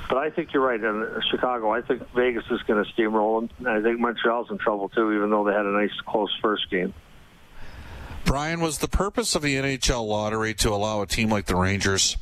but 0.07 0.17
I 0.17 0.29
think 0.29 0.53
you're 0.53 0.63
right. 0.63 0.81
In 0.81 1.21
Chicago, 1.29 1.71
I 1.71 1.81
think 1.81 2.07
Vegas 2.13 2.45
is 2.51 2.61
going 2.63 2.83
to 2.83 2.91
steamroll 2.93 3.47
them. 3.49 3.67
I 3.67 3.81
think 3.81 3.99
Montreal's 3.99 4.49
in 4.51 4.57
trouble 4.57 4.89
too, 4.89 5.11
even 5.13 5.29
though 5.29 5.43
they 5.43 5.53
had 5.53 5.65
a 5.65 5.71
nice 5.71 5.93
close 6.05 6.35
first 6.41 6.69
game. 6.69 6.93
Brian, 8.25 8.61
was 8.61 8.77
the 8.77 8.87
purpose 8.87 9.35
of 9.35 9.41
the 9.41 9.55
NHL 9.55 10.07
lottery 10.07 10.53
to 10.53 10.69
allow 10.69 11.01
a 11.01 11.07
team 11.07 11.29
like 11.29 11.47
the 11.47 11.55
Rangers 11.55 12.17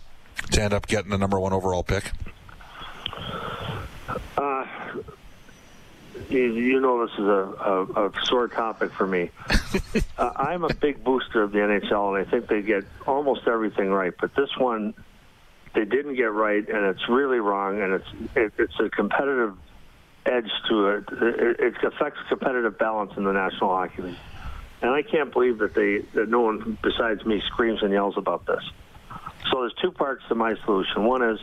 to 0.52 0.62
end 0.62 0.74
up 0.74 0.88
getting 0.88 1.12
the 1.12 1.18
number 1.18 1.40
one 1.40 1.54
overall 1.54 1.84
pick? 1.84 2.12
Uh, 4.38 4.66
you, 6.30 6.54
you 6.54 6.80
know 6.80 7.06
this 7.06 7.14
is 7.14 7.26
a, 7.26 7.54
a, 7.60 8.08
a 8.08 8.12
sore 8.24 8.48
topic 8.48 8.92
for 8.92 9.08
me. 9.08 9.32
uh, 10.18 10.32
I'm 10.36 10.64
a 10.64 10.74
big 10.74 11.04
booster 11.04 11.44
of 11.44 11.52
the 11.52 11.60
NHL, 11.60 12.18
and 12.18 12.28
I 12.28 12.30
think 12.30 12.48
they 12.48 12.62
get 12.62 12.86
almost 13.08 13.48
everything 13.48 13.90
right. 13.90 14.14
But 14.20 14.36
this 14.36 14.50
one, 14.58 14.94
they 15.74 15.86
didn't 15.86 16.16
get 16.16 16.32
right, 16.32 16.68
and 16.68 16.86
it's 16.86 17.08
really 17.10 17.40
wrong, 17.40 17.82
and 17.82 17.94
it's 17.94 18.08
it, 18.36 18.54
it's 18.58 18.80
a 18.80 18.90
competitive 18.90 19.56
edge 20.26 20.52
to 20.70 20.88
it. 20.88 21.04
it. 21.12 21.60
It 21.60 21.84
affects 21.84 22.20
competitive 22.28 22.78
balance 22.78 23.14
in 23.18 23.24
the 23.24 23.34
National 23.34 23.70
Hockey 23.70 24.02
League, 24.04 24.18
and 24.82 24.92
I 24.92 25.02
can't 25.02 25.32
believe 25.32 25.60
that 25.60 25.74
they 25.74 26.00
that 26.14 26.30
no 26.30 26.42
one 26.42 26.78
besides 26.82 27.26
me 27.26 27.42
screams 27.48 27.82
and 27.82 27.92
yells 27.92 28.18
about 28.18 28.46
this. 28.46 28.64
So 29.52 29.62
there's 29.62 29.74
two 29.82 29.92
parts 29.92 30.24
to 30.30 30.36
my 30.36 30.56
solution. 30.66 31.04
One 31.06 31.24
is 31.24 31.40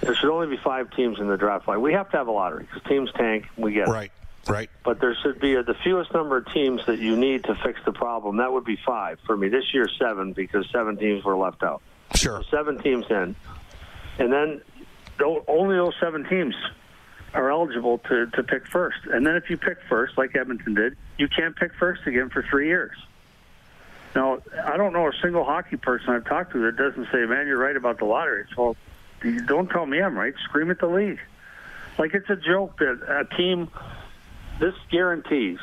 there 0.00 0.14
should 0.14 0.30
only 0.30 0.48
be 0.48 0.62
five 0.62 0.90
teams 0.94 1.18
in 1.18 1.28
the 1.28 1.36
draft 1.36 1.68
line. 1.68 1.80
We 1.80 1.92
have 1.92 2.10
to 2.10 2.16
have 2.16 2.28
a 2.28 2.32
lottery 2.32 2.64
because 2.64 2.82
teams 2.88 3.10
tank. 3.16 3.46
We 3.56 3.72
get 3.72 3.88
it. 3.88 3.90
Right. 3.90 4.12
Right. 4.48 4.70
But 4.84 5.00
there 5.00 5.14
should 5.22 5.38
be 5.38 5.54
the 5.54 5.76
fewest 5.84 6.12
number 6.14 6.38
of 6.38 6.50
teams 6.52 6.80
that 6.86 6.98
you 6.98 7.16
need 7.16 7.44
to 7.44 7.54
fix 7.62 7.78
the 7.84 7.92
problem. 7.92 8.38
That 8.38 8.52
would 8.52 8.64
be 8.64 8.78
five 8.86 9.18
for 9.26 9.36
me. 9.36 9.48
This 9.48 9.74
year, 9.74 9.86
seven 9.98 10.32
because 10.32 10.66
seven 10.72 10.96
teams 10.96 11.24
were 11.24 11.36
left 11.36 11.62
out. 11.62 11.82
Sure. 12.14 12.42
Seven 12.50 12.78
teams 12.78 13.04
in, 13.10 13.36
and 14.18 14.32
then 14.32 14.62
only 15.46 15.76
those 15.76 15.94
seven 16.00 16.24
teams 16.24 16.54
are 17.34 17.50
eligible 17.50 17.98
to, 17.98 18.26
to 18.26 18.42
pick 18.42 18.66
first. 18.66 18.98
And 19.12 19.26
then 19.26 19.36
if 19.36 19.50
you 19.50 19.56
pick 19.56 19.78
first, 19.88 20.18
like 20.18 20.34
Edmonton 20.34 20.74
did, 20.74 20.96
you 21.18 21.28
can't 21.28 21.54
pick 21.54 21.72
first 21.78 22.06
again 22.06 22.30
for 22.30 22.42
three 22.50 22.66
years. 22.66 22.96
Now, 24.14 24.38
I 24.64 24.76
don't 24.76 24.92
know 24.92 25.06
a 25.06 25.12
single 25.22 25.44
hockey 25.44 25.76
person 25.76 26.10
I've 26.10 26.24
talked 26.24 26.52
to 26.52 26.58
that 26.66 26.76
doesn't 26.76 27.06
say, 27.12 27.24
"Man, 27.26 27.46
you're 27.46 27.58
right 27.58 27.76
about 27.76 27.98
the 27.98 28.06
lottery." 28.06 28.44
So, 28.56 28.76
don't 29.46 29.68
tell 29.70 29.86
me 29.86 30.02
I'm 30.02 30.18
right. 30.18 30.34
Scream 30.44 30.70
at 30.70 30.80
the 30.80 30.88
league. 30.88 31.20
Like 31.98 32.14
it's 32.14 32.28
a 32.30 32.36
joke 32.36 32.78
that 32.78 33.00
a 33.08 33.36
team. 33.36 33.68
This 34.58 34.74
guarantees 34.90 35.58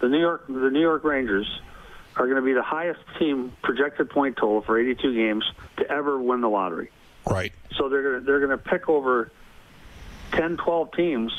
the 0.00 0.08
New 0.08 0.18
York 0.18 0.46
the 0.46 0.70
New 0.70 0.80
York 0.80 1.04
Rangers 1.04 1.60
are 2.16 2.26
going 2.26 2.36
to 2.36 2.42
be 2.42 2.52
the 2.52 2.62
highest 2.62 3.00
team 3.18 3.52
projected 3.62 4.10
point 4.10 4.36
total 4.36 4.62
for 4.62 4.78
82 4.78 5.14
games 5.14 5.44
to 5.76 5.88
ever 5.88 6.20
win 6.20 6.40
the 6.40 6.48
lottery. 6.48 6.90
Right. 7.26 7.52
So 7.76 7.88
they're 7.88 8.20
they're 8.20 8.40
going 8.40 8.50
to 8.50 8.58
pick 8.58 8.88
over 8.88 9.30
10, 10.32 10.56
12 10.56 10.92
teams 10.92 11.32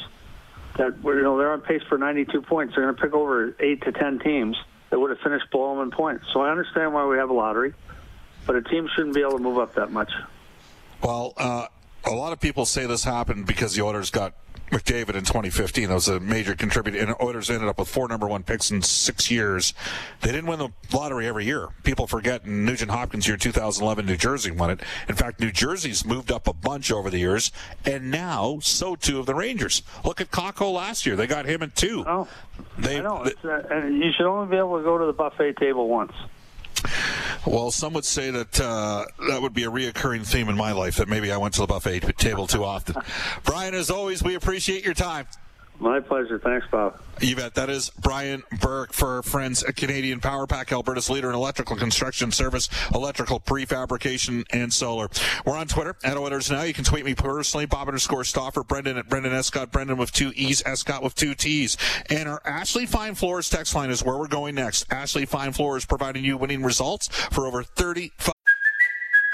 that 0.77 0.96
you 1.03 1.22
know 1.22 1.38
they're 1.38 1.51
on 1.51 1.62
pace 1.62 1.82
for 1.89 1.98
92 1.98 2.41
points. 2.41 2.75
They're 2.75 2.86
going 2.86 2.96
to 2.96 3.01
pick 3.01 3.13
over 3.13 3.56
eight 3.60 3.82
to 3.84 3.91
10 3.91 4.20
teams 4.20 4.58
that 4.91 5.00
would 5.00 5.10
have 5.10 5.19
finished 5.19 5.50
below 5.50 5.74
them 5.74 5.83
in 5.83 5.91
points. 5.91 6.25
So 6.31 6.41
I 6.41 6.51
understand 6.51 6.93
why 6.93 7.05
we 7.07 7.17
have 7.17 7.29
a 7.29 7.33
lottery, 7.33 7.74
but 8.45 8.55
a 8.55 8.62
team 8.62 8.88
shouldn't 8.93 9.15
be 9.15 9.21
able 9.21 9.38
to 9.38 9.43
move 9.43 9.57
up 9.57 9.74
that 9.75 9.91
much. 9.91 10.12
Well, 11.01 11.33
uh, 11.38 11.67
a 12.05 12.12
lot 12.12 12.33
of 12.33 12.39
people 12.39 12.65
say 12.65 12.86
this 12.86 13.03
happened 13.03 13.48
because 13.48 13.74
the 13.74 13.81
Oilers 13.81 14.12
got 14.12 14.33
McDavid 14.72 15.16
in 15.16 15.24
2015. 15.25 15.90
That 15.90 15.94
was 15.94 16.08
a 16.08 16.20
major 16.20 16.56
contributor. 16.56 16.98
And 16.98 17.13
Oilers 17.22 17.50
ended 17.50 17.68
up 17.70 17.78
with 17.78 17.88
four 17.90 18.08
number 18.08 18.28
one 18.28 18.44
picks 18.44 18.72
in 18.72 18.82
six 18.82 19.30
years. 19.30 19.74
They 20.22 20.32
didn't 20.32 20.48
win 20.48 20.60
the 20.60 20.70
lottery 20.94 21.28
every 21.28 21.46
year. 21.46 21.68
People 21.84 22.08
forget 22.08 22.46
in 22.46 22.66
Nugent 22.66 22.90
Hopkins 22.90 23.28
year 23.28 23.38
2011, 23.38 24.06
New 24.06 24.16
Jersey 24.18 24.51
won 24.51 24.70
it. 24.72 24.80
In 25.10 25.16
fact, 25.16 25.40
New 25.40 25.51
Jersey's 25.51 26.06
moved 26.06 26.32
up 26.32 26.48
a 26.48 26.54
bunch 26.54 26.92
over 26.92 27.10
the 27.10 27.20
years, 27.20 27.51
and 27.86 28.10
now 28.10 28.60
so 28.62 28.96
too 28.96 29.18
have 29.18 29.25
the 29.25 29.36
Rangers. 29.36 29.84
Look 30.06 30.22
at 30.22 30.32
Kakko 30.32 30.74
last 30.74 31.06
year. 31.06 31.16
They 31.16 31.28
got 31.28 31.46
him 31.46 31.62
at 31.63 31.75
two. 31.75 32.04
Oh, 32.08 32.28
They, 32.78 33.00
I 33.00 33.01
know. 33.01 33.24
they- 33.25 33.32
It's, 33.32 33.44
uh, 33.46 33.63
and 33.70 34.01
you 34.01 34.12
should 34.16 34.25
only 34.25 34.50
be 34.50 34.58
able 34.58 34.78
to 34.78 34.84
go 34.84 34.98
to 34.98 35.06
the 35.06 35.13
buffet 35.13 35.58
table 35.58 35.88
once. 35.90 36.13
Well, 37.46 37.72
some 37.72 37.94
would 37.94 38.06
say 38.06 38.32
that 38.32 38.60
uh, 38.60 39.06
that 39.30 39.42
would 39.42 39.54
be 39.54 39.64
a 39.64 39.70
reoccurring 39.70 40.26
theme 40.26 40.50
in 40.50 40.56
my 40.56 40.72
life. 40.72 40.98
That 40.98 41.08
maybe 41.08 41.32
I 41.32 41.38
went 41.38 41.54
to 41.56 41.62
the 41.62 41.68
buffet 41.68 42.02
table 42.18 42.48
too 42.48 42.64
often. 42.64 42.96
Brian, 43.44 43.74
as 43.74 43.90
always, 43.90 44.24
we 44.24 44.36
appreciate 44.36 44.84
your 44.84 44.94
time. 44.94 45.28
My 45.82 46.00
pleasure. 46.00 46.38
Thanks, 46.38 46.68
Bob. 46.70 47.02
You 47.22 47.36
bet. 47.36 47.56
That 47.56 47.72
is 47.72 47.90
Brian 48.00 48.44
Burke 48.60 48.94
for 48.94 49.24
friends 49.24 49.64
Canadian 49.76 50.20
Power 50.20 50.46
Pack, 50.46 50.72
Alberta's 50.72 51.10
leader 51.10 51.28
in 51.30 51.36
electrical 51.36 51.76
construction 51.76 52.32
service, 52.32 52.70
electrical 52.94 53.40
prefabrication, 53.40 54.46
and 54.52 54.72
solar. 54.72 55.10
We're 55.44 55.58
on 55.58 55.68
Twitter 55.68 55.96
at 56.04 56.18
Oilers 56.18 56.52
Now. 56.52 56.62
You 56.62 56.76
can 56.76 56.84
tweet 56.84 57.04
me 57.04 57.16
personally, 57.16 57.66
Bob 57.66 57.88
underscore 57.88 58.24
Stauffer, 58.24 58.64
Brendan 58.64 58.98
at 58.98 59.10
Brendan 59.10 59.34
Escott, 59.34 59.72
Brendan 59.72 59.98
with 59.98 60.12
two 60.12 60.32
E's, 60.36 60.62
Escott 60.68 61.02
with 61.02 61.16
two 61.16 61.34
T's. 61.34 61.78
And 62.12 62.30
our 62.30 62.42
Ashley 62.46 62.86
Fine 62.86 63.16
Floors 63.16 63.50
text 63.50 63.74
line 63.74 63.90
is 63.90 64.04
where 64.04 64.20
we're 64.20 64.28
going 64.28 64.54
next. 64.54 64.86
Ashley 64.94 65.26
Fine 65.26 65.54
Floors 65.54 65.84
providing 65.84 66.24
you 66.24 66.38
winning 66.38 66.62
results 66.62 67.08
for 67.08 67.48
over 67.48 67.64
35 67.64 68.12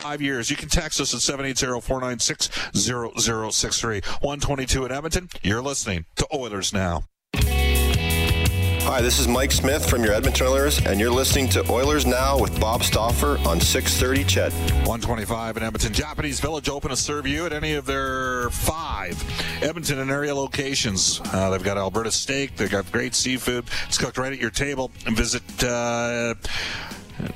Five 0.00 0.22
years. 0.22 0.48
You 0.48 0.54
can 0.54 0.68
text 0.68 1.00
us 1.00 1.12
at 1.12 1.18
780-496-0063. 1.20 4.04
122 4.22 4.84
in 4.84 4.92
Edmonton. 4.92 5.28
You're 5.42 5.60
listening 5.60 6.04
to 6.14 6.24
Oilers 6.32 6.72
Now. 6.72 7.02
Hi, 7.34 9.00
this 9.02 9.18
is 9.18 9.26
Mike 9.26 9.50
Smith 9.50 9.90
from 9.90 10.04
your 10.04 10.12
Edmonton 10.12 10.46
Oilers, 10.46 10.78
and 10.86 11.00
you're 11.00 11.10
listening 11.10 11.48
to 11.48 11.68
Oilers 11.68 12.06
Now 12.06 12.38
with 12.38 12.60
Bob 12.60 12.84
Stauffer 12.84 13.38
on 13.38 13.60
630 13.60 14.22
CHED. 14.22 14.52
125 14.86 15.56
in 15.56 15.64
Edmonton. 15.64 15.92
Japanese 15.92 16.38
Village 16.38 16.68
open 16.68 16.90
to 16.90 16.96
serve 16.96 17.26
you 17.26 17.44
at 17.44 17.52
any 17.52 17.74
of 17.74 17.84
their 17.84 18.50
five 18.50 19.20
Edmonton 19.64 19.98
and 19.98 20.12
area 20.12 20.32
locations. 20.32 21.20
Uh, 21.32 21.50
they've 21.50 21.64
got 21.64 21.76
Alberta 21.76 22.12
steak. 22.12 22.54
They've 22.54 22.70
got 22.70 22.92
great 22.92 23.16
seafood. 23.16 23.64
It's 23.88 23.98
cooked 23.98 24.16
right 24.16 24.32
at 24.32 24.38
your 24.38 24.50
table. 24.50 24.92
And 25.06 25.16
visit 25.16 25.42
uh, 25.64 26.34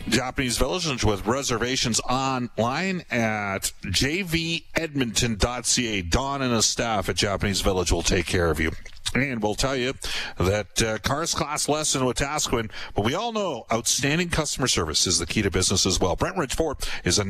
Japanese 0.08 0.58
Village 0.58 1.04
with 1.04 1.26
reservations 1.26 2.00
online 2.00 3.04
at 3.10 3.72
jvedmonton.ca. 3.84 6.02
Don 6.02 6.42
and 6.42 6.52
his 6.52 6.66
staff 6.66 7.08
at 7.08 7.16
Japanese 7.16 7.60
Village 7.60 7.92
will 7.92 8.02
take 8.02 8.26
care 8.26 8.50
of 8.50 8.60
you. 8.60 8.72
And 9.14 9.42
we'll 9.42 9.54
tell 9.54 9.76
you 9.76 9.92
that 10.38 10.82
uh, 10.82 10.96
Cars 10.98 11.34
Class 11.34 11.68
lesson 11.68 12.06
with 12.06 12.16
Tasquin, 12.16 12.70
but 12.94 13.04
we 13.04 13.14
all 13.14 13.32
know 13.32 13.66
outstanding 13.70 14.30
customer 14.30 14.66
service 14.66 15.06
is 15.06 15.18
the 15.18 15.26
key 15.26 15.42
to 15.42 15.50
business 15.50 15.84
as 15.84 16.00
well. 16.00 16.16
Brentridge 16.16 16.54
Ford 16.54 16.78
is 17.04 17.18
a 17.18 17.24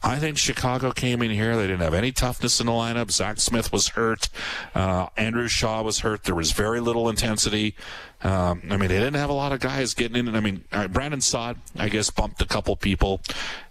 I 0.05 0.19
think 0.19 0.37
Chicago 0.37 0.93
came 0.93 1.23
in 1.23 1.31
here. 1.31 1.57
They 1.57 1.67
didn't 1.67 1.81
have 1.81 1.95
any 1.95 2.12
toughness 2.12 2.61
in 2.61 2.67
the 2.67 2.73
lineup. 2.73 3.11
Zach 3.11 3.40
Smith 3.40 3.73
was 3.73 3.88
hurt. 3.88 4.29
Uh, 4.75 5.07
Andrew 5.17 5.49
Shaw 5.49 5.83
was 5.83 6.01
hurt. 6.01 6.25
There 6.25 6.35
was 6.35 6.53
very 6.53 6.79
little 6.79 7.09
intensity. 7.09 7.75
Um, 8.23 8.62
I 8.71 8.77
mean, 8.77 8.88
they 8.90 8.99
didn't 8.99 9.14
have 9.14 9.31
a 9.31 9.35
lot 9.35 9.53
of 9.53 9.61
guys 9.61 9.95
getting 9.95 10.17
in. 10.19 10.37
I 10.37 10.40
mean, 10.40 10.62
uh, 10.73 10.88
Brandon 10.88 11.23
Saad, 11.23 11.57
I 11.79 11.88
guess, 11.88 12.11
bumped 12.11 12.43
a 12.43 12.47
couple 12.47 12.77
people. 12.77 13.23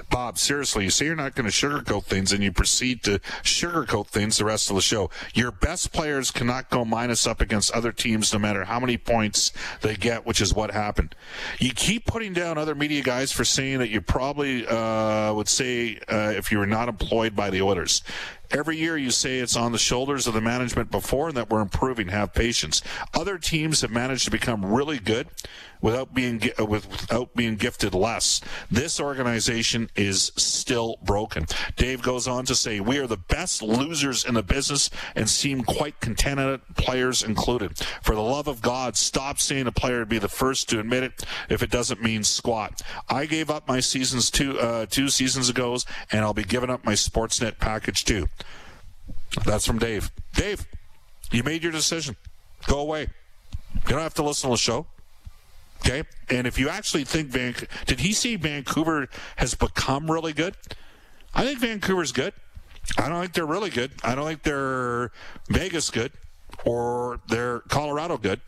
Bob, 0.09 0.37
seriously, 0.37 0.83
you 0.85 0.89
say 0.89 1.05
you're 1.05 1.15
not 1.15 1.35
going 1.35 1.49
to 1.49 1.51
sugarcoat 1.51 2.03
things 2.03 2.31
and 2.31 2.43
you 2.43 2.51
proceed 2.51 3.03
to 3.03 3.19
sugarcoat 3.43 4.07
things 4.07 4.37
the 4.37 4.45
rest 4.45 4.69
of 4.69 4.75
the 4.75 4.81
show. 4.81 5.09
Your 5.33 5.51
best 5.51 5.91
players 5.91 6.31
cannot 6.31 6.69
go 6.69 6.85
minus 6.85 7.25
up 7.27 7.41
against 7.41 7.71
other 7.71 7.91
teams 7.91 8.31
no 8.33 8.39
matter 8.39 8.65
how 8.65 8.79
many 8.79 8.97
points 8.97 9.51
they 9.81 9.95
get, 9.95 10.25
which 10.25 10.41
is 10.41 10.53
what 10.53 10.71
happened. 10.71 11.15
You 11.59 11.71
keep 11.71 12.05
putting 12.05 12.33
down 12.33 12.57
other 12.57 12.75
media 12.75 13.01
guys 13.01 13.31
for 13.31 13.45
saying 13.45 13.79
that 13.79 13.89
you 13.89 14.01
probably 14.01 14.67
uh, 14.67 15.33
would 15.33 15.49
say 15.49 15.99
uh, 16.07 16.33
if 16.35 16.51
you 16.51 16.57
were 16.57 16.67
not 16.67 16.89
employed 16.89 17.35
by 17.35 17.49
the 17.49 17.61
Oilers. 17.61 18.03
Every 18.51 18.77
year 18.77 18.97
you 18.97 19.11
say 19.11 19.37
it's 19.37 19.55
on 19.55 19.73
the 19.73 19.77
shoulders 19.77 20.25
of 20.25 20.33
the 20.33 20.41
management 20.41 20.89
before 20.89 21.27
and 21.27 21.37
that 21.37 21.51
we're 21.51 21.61
improving. 21.61 22.07
Have 22.07 22.33
patience. 22.33 22.81
Other 23.13 23.37
teams 23.37 23.81
have 23.81 23.91
managed 23.91 24.25
to 24.25 24.31
become 24.31 24.65
really 24.65 24.97
good 24.97 25.27
without 25.81 26.15
being 26.15 26.41
without 26.57 27.35
being 27.35 27.55
gifted 27.57 27.93
less. 27.93 28.41
This 28.71 28.99
organization 28.99 29.68
is 29.95 30.31
still 30.35 30.97
broken. 31.03 31.45
Dave 31.75 32.01
goes 32.01 32.27
on 32.27 32.45
to 32.45 32.55
say, 32.55 32.79
"We 32.79 32.97
are 32.99 33.07
the 33.07 33.17
best 33.17 33.61
losers 33.61 34.25
in 34.25 34.35
the 34.35 34.43
business 34.43 34.89
and 35.15 35.29
seem 35.29 35.63
quite 35.63 35.99
content 35.99 36.19
contented, 36.19 36.61
players 36.75 37.23
included. 37.23 37.77
For 38.01 38.15
the 38.15 38.21
love 38.21 38.47
of 38.47 38.61
God, 38.61 38.97
stop 38.97 39.39
saying 39.39 39.67
a 39.67 39.71
player 39.71 39.99
would 39.99 40.09
be 40.09 40.19
the 40.19 40.27
first 40.27 40.69
to 40.69 40.79
admit 40.79 41.03
it 41.03 41.23
if 41.49 41.63
it 41.63 41.69
doesn't 41.69 42.01
mean 42.01 42.23
squat. 42.23 42.81
I 43.07 43.25
gave 43.25 43.49
up 43.49 43.67
my 43.67 43.79
seasons 43.79 44.29
two 44.29 44.59
uh, 44.59 44.85
two 44.85 45.09
seasons 45.09 45.49
ago, 45.49 45.77
and 46.11 46.21
I'll 46.21 46.33
be 46.33 46.43
giving 46.43 46.69
up 46.69 46.85
my 46.85 46.93
Sportsnet 46.93 47.59
package 47.59 48.05
too." 48.05 48.27
That's 49.45 49.65
from 49.65 49.77
Dave. 49.77 50.11
Dave, 50.33 50.65
you 51.31 51.43
made 51.43 51.63
your 51.63 51.71
decision. 51.71 52.15
Go 52.67 52.79
away. 52.79 53.07
You 53.73 53.89
don't 53.89 54.01
have 54.01 54.15
to 54.15 54.23
listen 54.23 54.49
to 54.49 54.53
the 54.55 54.57
show. 54.57 54.87
Okay. 55.81 56.03
And 56.29 56.45
if 56.45 56.59
you 56.59 56.69
actually 56.69 57.03
think 57.03 57.29
Vancouver, 57.29 57.71
did 57.85 58.01
he 58.01 58.13
see 58.13 58.35
Vancouver 58.35 59.07
has 59.37 59.55
become 59.55 60.09
really 60.11 60.33
good? 60.33 60.55
I 61.33 61.45
think 61.45 61.59
Vancouver's 61.59 62.11
good. 62.11 62.33
I 62.97 63.07
don't 63.07 63.21
think 63.21 63.33
they're 63.33 63.45
really 63.45 63.69
good. 63.69 63.91
I 64.03 64.15
don't 64.15 64.25
think 64.25 64.43
they're 64.43 65.11
Vegas 65.47 65.89
good 65.89 66.11
or 66.65 67.19
they're 67.27 67.59
Colorado 67.61 68.17
good. 68.17 68.41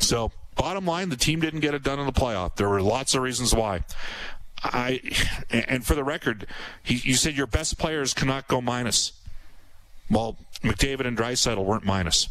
So, 0.00 0.32
bottom 0.56 0.86
line, 0.86 1.08
the 1.08 1.16
team 1.16 1.40
didn't 1.40 1.60
get 1.60 1.74
it 1.74 1.82
done 1.82 1.98
in 1.98 2.06
the 2.06 2.12
playoff. 2.12 2.56
There 2.56 2.68
were 2.68 2.82
lots 2.82 3.14
of 3.14 3.22
reasons 3.22 3.54
why. 3.54 3.84
I 4.64 5.00
and 5.50 5.84
for 5.84 5.94
the 5.94 6.04
record, 6.04 6.46
he, 6.82 6.96
you 6.96 7.14
said 7.14 7.36
your 7.36 7.46
best 7.46 7.78
players 7.78 8.14
cannot 8.14 8.48
go 8.48 8.60
minus. 8.60 9.12
Well, 10.10 10.36
McDavid 10.62 11.06
and 11.06 11.16
Draisaitl 11.16 11.64
weren't 11.64 11.84
minus. 11.84 12.28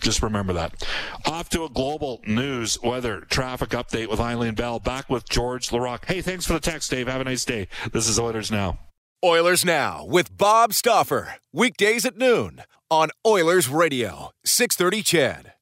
Just 0.00 0.22
remember 0.22 0.52
that. 0.54 0.86
Off 1.26 1.48
to 1.50 1.64
a 1.64 1.68
global 1.68 2.20
news 2.26 2.78
weather 2.82 3.20
traffic 3.22 3.70
update 3.70 4.08
with 4.08 4.20
Eileen 4.20 4.54
Bell. 4.54 4.78
Back 4.78 5.08
with 5.08 5.28
George 5.28 5.70
Laraque. 5.70 6.04
Hey, 6.04 6.20
thanks 6.20 6.46
for 6.46 6.52
the 6.52 6.60
text, 6.60 6.90
Dave. 6.90 7.08
Have 7.08 7.20
a 7.20 7.24
nice 7.24 7.44
day. 7.44 7.68
This 7.92 8.08
is 8.08 8.18
Oilers 8.18 8.50
Now. 8.50 8.78
Oilers 9.24 9.64
Now 9.64 10.04
with 10.04 10.36
Bob 10.36 10.74
Stauffer. 10.74 11.36
Weekdays 11.52 12.04
at 12.04 12.18
noon 12.18 12.62
on 12.90 13.08
Oilers 13.26 13.68
Radio, 13.68 14.32
630 14.44 15.02
CHED. 15.02 15.53